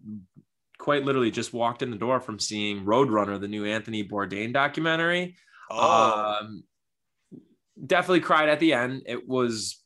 quite 0.77 1.03
literally 1.03 1.31
just 1.31 1.53
walked 1.53 1.81
in 1.83 1.91
the 1.91 1.97
door 1.97 2.19
from 2.19 2.39
seeing 2.39 2.83
Roadrunner, 2.85 3.39
the 3.39 3.47
new 3.47 3.65
Anthony 3.65 4.07
Bourdain 4.07 4.53
documentary. 4.53 5.35
Oh, 5.69 6.37
Um, 6.41 6.63
definitely 7.85 8.21
cried 8.21 8.49
at 8.49 8.59
the 8.59 8.73
end. 8.73 9.03
It 9.05 9.27
was 9.27 9.83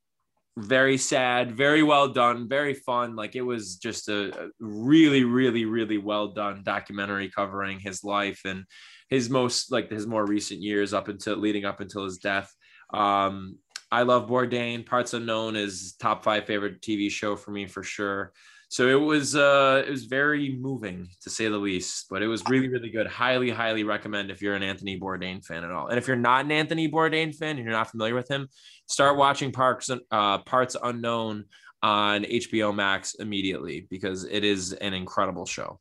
very 0.57 0.97
sad, 0.97 1.55
very 1.55 1.81
well 1.81 2.07
done, 2.09 2.47
very 2.47 2.73
fun. 2.73 3.15
Like 3.15 3.35
it 3.35 3.41
was 3.41 3.77
just 3.77 4.07
a, 4.09 4.51
really, 4.59 5.23
really, 5.23 5.65
really 5.65 5.97
well 5.97 6.29
done 6.29 6.61
documentary 6.63 7.29
covering 7.29 7.79
his 7.79 8.03
life 8.03 8.41
and 8.45 8.65
his 9.09 9.29
most 9.29 9.71
like 9.71 9.89
his 9.89 10.07
more 10.07 10.25
recent 10.25 10.61
years 10.61 10.93
up 10.93 11.07
until 11.07 11.37
leading 11.37 11.65
up 11.65 11.79
until 11.79 12.03
his 12.05 12.17
death. 12.17 12.53
Um, 12.93 13.57
I 13.91 14.03
love 14.03 14.27
Bourdain. 14.27 14.85
Parts 14.85 15.13
Unknown 15.13 15.55
is 15.55 15.93
top 15.99 16.23
five 16.23 16.45
favorite 16.45 16.81
TV 16.81 17.09
show 17.11 17.35
for 17.35 17.51
me 17.51 17.67
for 17.67 17.83
sure. 17.83 18.31
So 18.73 18.87
it 18.87 18.99
was 18.99 19.35
uh 19.35 19.83
it 19.85 19.91
was 19.91 20.05
very 20.05 20.57
moving 20.59 21.07
to 21.21 21.29
say 21.29 21.47
the 21.47 21.59
least, 21.59 22.07
but 22.09 22.23
it 22.23 22.27
was 22.27 22.41
really 22.49 22.69
really 22.69 22.89
good. 22.89 23.05
Highly 23.05 23.51
highly 23.51 23.83
recommend 23.83 24.31
if 24.31 24.41
you're 24.41 24.55
an 24.55 24.63
Anthony 24.63 24.99
Bourdain 24.99 25.45
fan 25.45 25.63
at 25.63 25.69
all. 25.69 25.89
And 25.89 25.99
if 25.99 26.07
you're 26.07 26.17
not 26.17 26.45
an 26.45 26.51
Anthony 26.51 26.89
Bourdain 26.89 27.35
fan 27.35 27.57
and 27.57 27.59
you're 27.59 27.71
not 27.71 27.91
familiar 27.91 28.15
with 28.15 28.27
him, 28.27 28.47
start 28.87 29.15
watching 29.15 29.51
Parks 29.51 29.91
uh 30.09 30.39
Parts 30.39 30.75
Unknown 30.81 31.45
on 31.83 32.23
HBO 32.23 32.73
Max 32.73 33.13
immediately 33.13 33.85
because 33.91 34.23
it 34.23 34.43
is 34.43 34.73
an 34.73 34.95
incredible 34.95 35.45
show. 35.45 35.79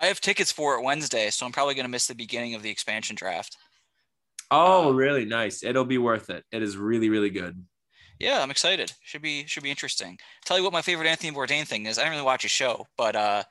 I 0.00 0.06
have 0.06 0.22
tickets 0.22 0.50
for 0.50 0.78
it 0.78 0.82
Wednesday, 0.82 1.28
so 1.28 1.44
I'm 1.44 1.52
probably 1.52 1.74
going 1.74 1.84
to 1.84 1.90
miss 1.90 2.06
the 2.06 2.14
beginning 2.14 2.54
of 2.54 2.62
the 2.62 2.70
expansion 2.70 3.14
draft. 3.14 3.58
Oh, 4.50 4.88
Uh, 4.88 4.92
really 4.92 5.26
nice. 5.26 5.62
It'll 5.62 5.84
be 5.84 5.98
worth 5.98 6.30
it. 6.30 6.44
It 6.50 6.62
is 6.62 6.78
really 6.78 7.10
really 7.10 7.28
good. 7.28 7.62
Yeah, 8.18 8.42
I'm 8.42 8.50
excited. 8.50 8.92
Should 9.02 9.22
be 9.22 9.46
should 9.46 9.62
be 9.62 9.70
interesting. 9.70 10.18
Tell 10.44 10.56
you 10.56 10.64
what 10.64 10.72
my 10.72 10.82
favorite 10.82 11.08
Anthony 11.08 11.32
Bourdain 11.32 11.66
thing 11.66 11.86
is. 11.86 11.98
I 11.98 12.02
don't 12.02 12.12
really 12.12 12.22
watch 12.22 12.42
his 12.42 12.50
show, 12.50 12.86
but 12.96 13.14
uh, 13.14 13.42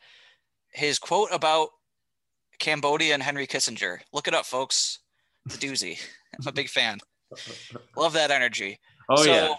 his 0.74 0.98
quote 0.98 1.30
about 1.32 1.70
Cambodia 2.60 3.14
and 3.14 3.22
Henry 3.22 3.46
Kissinger. 3.48 4.00
Look 4.12 4.28
it 4.28 4.34
up, 4.34 4.46
folks. 4.46 5.00
It's 5.46 5.56
a 5.56 5.60
doozy. 5.60 6.00
I'm 6.40 6.48
a 6.48 6.52
big 6.52 6.70
fan. 6.70 6.98
Love 7.96 8.14
that 8.14 8.32
energy. 8.32 8.80
Oh 9.10 9.24
so, 9.24 9.32
yeah. 9.32 9.54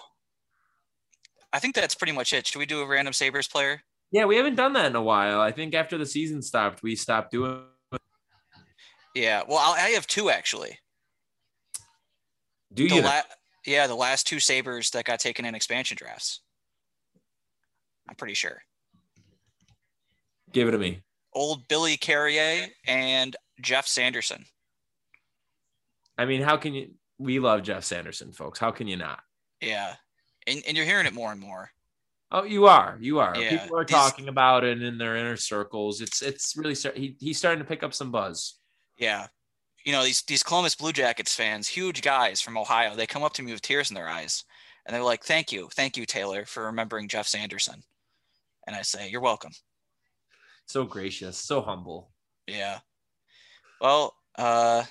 I 1.52 1.58
think 1.58 1.74
that's 1.74 1.94
pretty 1.94 2.12
much 2.12 2.32
it. 2.32 2.46
Should 2.46 2.58
we 2.58 2.66
do 2.66 2.80
a 2.80 2.86
random 2.86 3.14
Sabres 3.14 3.48
player? 3.48 3.82
Yeah, 4.10 4.24
we 4.24 4.36
haven't 4.36 4.56
done 4.56 4.72
that 4.74 4.86
in 4.86 4.96
a 4.96 5.02
while. 5.02 5.40
I 5.40 5.52
think 5.52 5.74
after 5.74 5.98
the 5.98 6.06
season 6.06 6.42
stopped, 6.42 6.82
we 6.82 6.96
stopped 6.96 7.30
doing 7.32 7.62
Yeah. 9.14 9.42
Well, 9.48 9.58
I'll, 9.58 9.74
I 9.74 9.90
have 9.90 10.06
two 10.06 10.30
actually. 10.30 10.78
do 12.74 12.88
The 12.88 12.96
you 12.96 13.02
la- 13.02 13.22
yeah, 13.66 13.86
the 13.86 13.94
last 13.94 14.26
two 14.26 14.40
Sabres 14.40 14.90
that 14.90 15.04
got 15.04 15.20
taken 15.20 15.44
in 15.44 15.54
expansion 15.54 15.96
drafts. 15.98 16.40
I'm 18.08 18.14
pretty 18.14 18.34
sure. 18.34 18.62
give 20.52 20.68
it 20.68 20.72
to 20.72 20.78
me. 20.78 21.02
Old 21.32 21.68
Billy 21.68 21.96
Carrier 21.96 22.66
and 22.86 23.36
Geoff 23.60 23.86
Sanderson. 23.86 24.44
I 26.16 26.24
mean, 26.24 26.40
how 26.40 26.56
can 26.56 26.72
you 26.72 26.90
we 27.18 27.38
love 27.38 27.62
Geoff 27.62 27.84
Sanderson, 27.84 28.32
folks. 28.32 28.58
How 28.58 28.70
can 28.70 28.86
you 28.86 28.96
not? 28.96 29.20
Yeah. 29.60 29.94
And, 30.46 30.62
and 30.66 30.76
you're 30.76 30.86
hearing 30.86 31.06
it 31.06 31.14
more 31.14 31.32
and 31.32 31.40
more. 31.40 31.70
Oh, 32.30 32.44
you 32.44 32.66
are. 32.66 32.98
You 33.00 33.20
are. 33.20 33.36
Yeah, 33.36 33.62
People 33.62 33.78
are 33.78 33.84
talking 33.84 34.28
about 34.28 34.64
it 34.64 34.82
in 34.82 34.98
their 34.98 35.16
inner 35.16 35.36
circles. 35.36 36.00
It's 36.00 36.22
it's 36.22 36.56
really 36.56 36.74
start, 36.74 36.96
he, 36.96 37.16
he's 37.20 37.38
starting 37.38 37.62
to 37.62 37.68
pick 37.68 37.82
up 37.82 37.94
some 37.94 38.10
buzz. 38.10 38.58
Yeah. 38.98 39.28
You 39.86 39.92
know, 39.92 40.04
these 40.04 40.20
these 40.22 40.42
Columbus 40.42 40.74
Blue 40.74 40.92
Jackets 40.92 41.34
fans, 41.34 41.68
huge 41.68 42.02
guys 42.02 42.42
from 42.42 42.58
Ohio, 42.58 42.94
they 42.94 43.06
come 43.06 43.22
up 43.22 43.32
to 43.34 43.42
me 43.42 43.52
with 43.52 43.62
tears 43.62 43.90
in 43.90 43.94
their 43.94 44.08
eyes. 44.08 44.44
And 44.84 44.94
they're 44.94 45.02
like, 45.02 45.24
Thank 45.24 45.52
you. 45.52 45.68
Thank 45.72 45.96
you, 45.96 46.04
Taylor, 46.04 46.44
for 46.44 46.64
remembering 46.64 47.08
Geoff 47.08 47.26
Sanderson. 47.26 47.82
And 48.66 48.76
I 48.76 48.82
say, 48.82 49.08
You're 49.08 49.22
welcome. 49.22 49.52
So 50.66 50.84
gracious, 50.84 51.38
so 51.38 51.62
humble. 51.62 52.10
Yeah. 52.46 52.80
Well, 53.80 54.14
uh, 54.36 54.82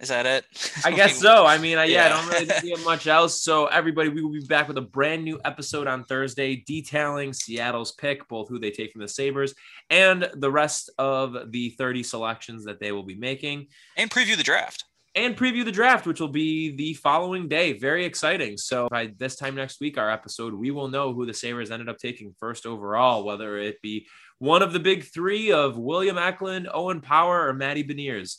is 0.00 0.08
that 0.08 0.26
it? 0.26 0.44
I 0.84 0.92
guess 0.92 1.18
so. 1.18 1.44
I 1.44 1.58
mean, 1.58 1.78
I, 1.78 1.84
yeah, 1.84 2.06
I 2.06 2.08
don't 2.08 2.28
really 2.28 2.60
see 2.60 2.84
much 2.84 3.06
else. 3.06 3.42
So, 3.42 3.66
everybody, 3.66 4.08
we 4.08 4.22
will 4.22 4.32
be 4.32 4.44
back 4.46 4.68
with 4.68 4.78
a 4.78 4.82
brand 4.82 5.24
new 5.24 5.40
episode 5.44 5.86
on 5.86 6.04
Thursday 6.04 6.56
detailing 6.66 7.32
Seattle's 7.32 7.92
pick, 7.92 8.28
both 8.28 8.48
who 8.48 8.58
they 8.58 8.70
take 8.70 8.92
from 8.92 9.00
the 9.02 9.08
Sabres 9.08 9.54
and 9.90 10.30
the 10.34 10.50
rest 10.50 10.90
of 10.98 11.50
the 11.50 11.70
30 11.70 12.02
selections 12.02 12.64
that 12.64 12.78
they 12.80 12.92
will 12.92 13.02
be 13.02 13.16
making. 13.16 13.66
And 13.96 14.10
preview 14.10 14.36
the 14.36 14.42
draft. 14.42 14.84
and 15.14 15.36
preview 15.36 15.64
the 15.64 15.72
draft, 15.72 16.06
which 16.06 16.20
will 16.20 16.28
be 16.28 16.76
the 16.76 16.94
following 16.94 17.48
day. 17.48 17.72
Very 17.72 18.04
exciting. 18.04 18.56
So 18.56 18.86
by 18.90 19.12
this 19.18 19.34
time 19.34 19.56
next 19.56 19.80
week, 19.80 19.98
our 19.98 20.10
episode, 20.10 20.54
we 20.54 20.70
will 20.70 20.88
know 20.88 21.12
who 21.12 21.26
the 21.26 21.34
Sabres 21.34 21.70
ended 21.72 21.88
up 21.88 21.98
taking 21.98 22.34
first 22.38 22.66
overall, 22.66 23.24
whether 23.24 23.58
it 23.58 23.82
be 23.82 24.06
one 24.38 24.62
of 24.62 24.72
the 24.72 24.78
big 24.78 25.02
three 25.04 25.50
of 25.50 25.76
William 25.76 26.18
Eklund, 26.18 26.68
Owen 26.72 27.00
Power, 27.00 27.48
or 27.48 27.52
Matty 27.52 27.82
Beniers. 27.82 28.36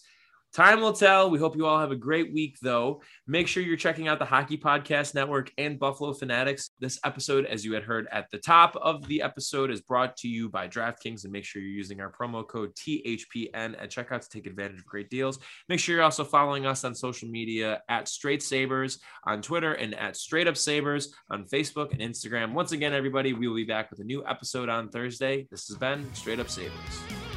Time 0.54 0.82
will 0.82 0.94
tell. 0.94 1.30
We 1.30 1.38
hope 1.38 1.56
you 1.56 1.68
all 1.68 1.80
have 1.80 1.92
a 1.92 1.96
great 1.96 2.34
week, 2.34 2.58
though. 2.60 3.04
Make 3.28 3.48
sure 3.48 3.62
you're 3.62 3.78
checking 3.78 4.08
out 4.08 4.18
the 4.18 4.26
Hockey 4.26 4.58
Podcast 4.58 5.14
Network 5.14 5.52
and 5.60 5.78
Buffalo 5.78 6.12
Fanatics. 6.12 6.72
This 6.80 7.00
episode, 7.06 7.46
as 7.46 7.64
you 7.64 7.74
had 7.74 7.84
heard 7.84 8.08
at 8.12 8.32
the 8.32 8.40
top 8.40 8.76
of 8.78 9.08
the 9.08 9.22
episode, 9.22 9.70
is 9.70 9.82
brought 9.82 10.18
to 10.18 10.28
you 10.28 10.50
by 10.50 10.68
DraftKings. 10.68 11.24
And 11.24 11.32
make 11.32 11.46
sure 11.46 11.62
you're 11.62 11.72
using 11.72 12.02
our 12.02 12.12
promo 12.12 12.48
code 12.48 12.74
THPN 12.76 13.80
at 13.80 13.92
checkout 13.92 14.22
to 14.22 14.30
take 14.30 14.48
advantage 14.48 14.80
of 14.80 14.86
great 14.86 15.12
deals. 15.12 15.38
Make 15.70 15.80
sure 15.80 15.96
you're 15.96 16.04
also 16.04 16.24
following 16.24 16.66
us 16.66 16.84
on 16.84 16.96
social 16.96 17.30
media 17.30 17.84
at 17.88 18.08
Straight 18.08 18.42
Sabres 18.42 19.00
on 19.26 19.44
Twitter 19.44 19.74
and 19.74 19.94
at 19.94 20.18
Straight 20.18 20.48
Up 20.48 20.58
Sabres 20.58 21.14
on 21.30 21.46
Facebook 21.46 21.92
and 21.92 22.02
Instagram. 22.02 22.54
Once 22.54 22.72
again, 22.72 22.94
everybody, 22.94 23.34
we 23.34 23.48
will 23.48 23.56
be 23.56 23.66
back 23.66 23.92
with 23.92 24.00
a 24.00 24.04
new 24.04 24.26
episode 24.26 24.68
on 24.68 24.90
Thursday. 24.90 25.48
This 25.52 25.68
has 25.68 25.78
been 25.78 26.12
Straight 26.16 26.40
Up 26.40 26.50
Sabres. 26.50 27.29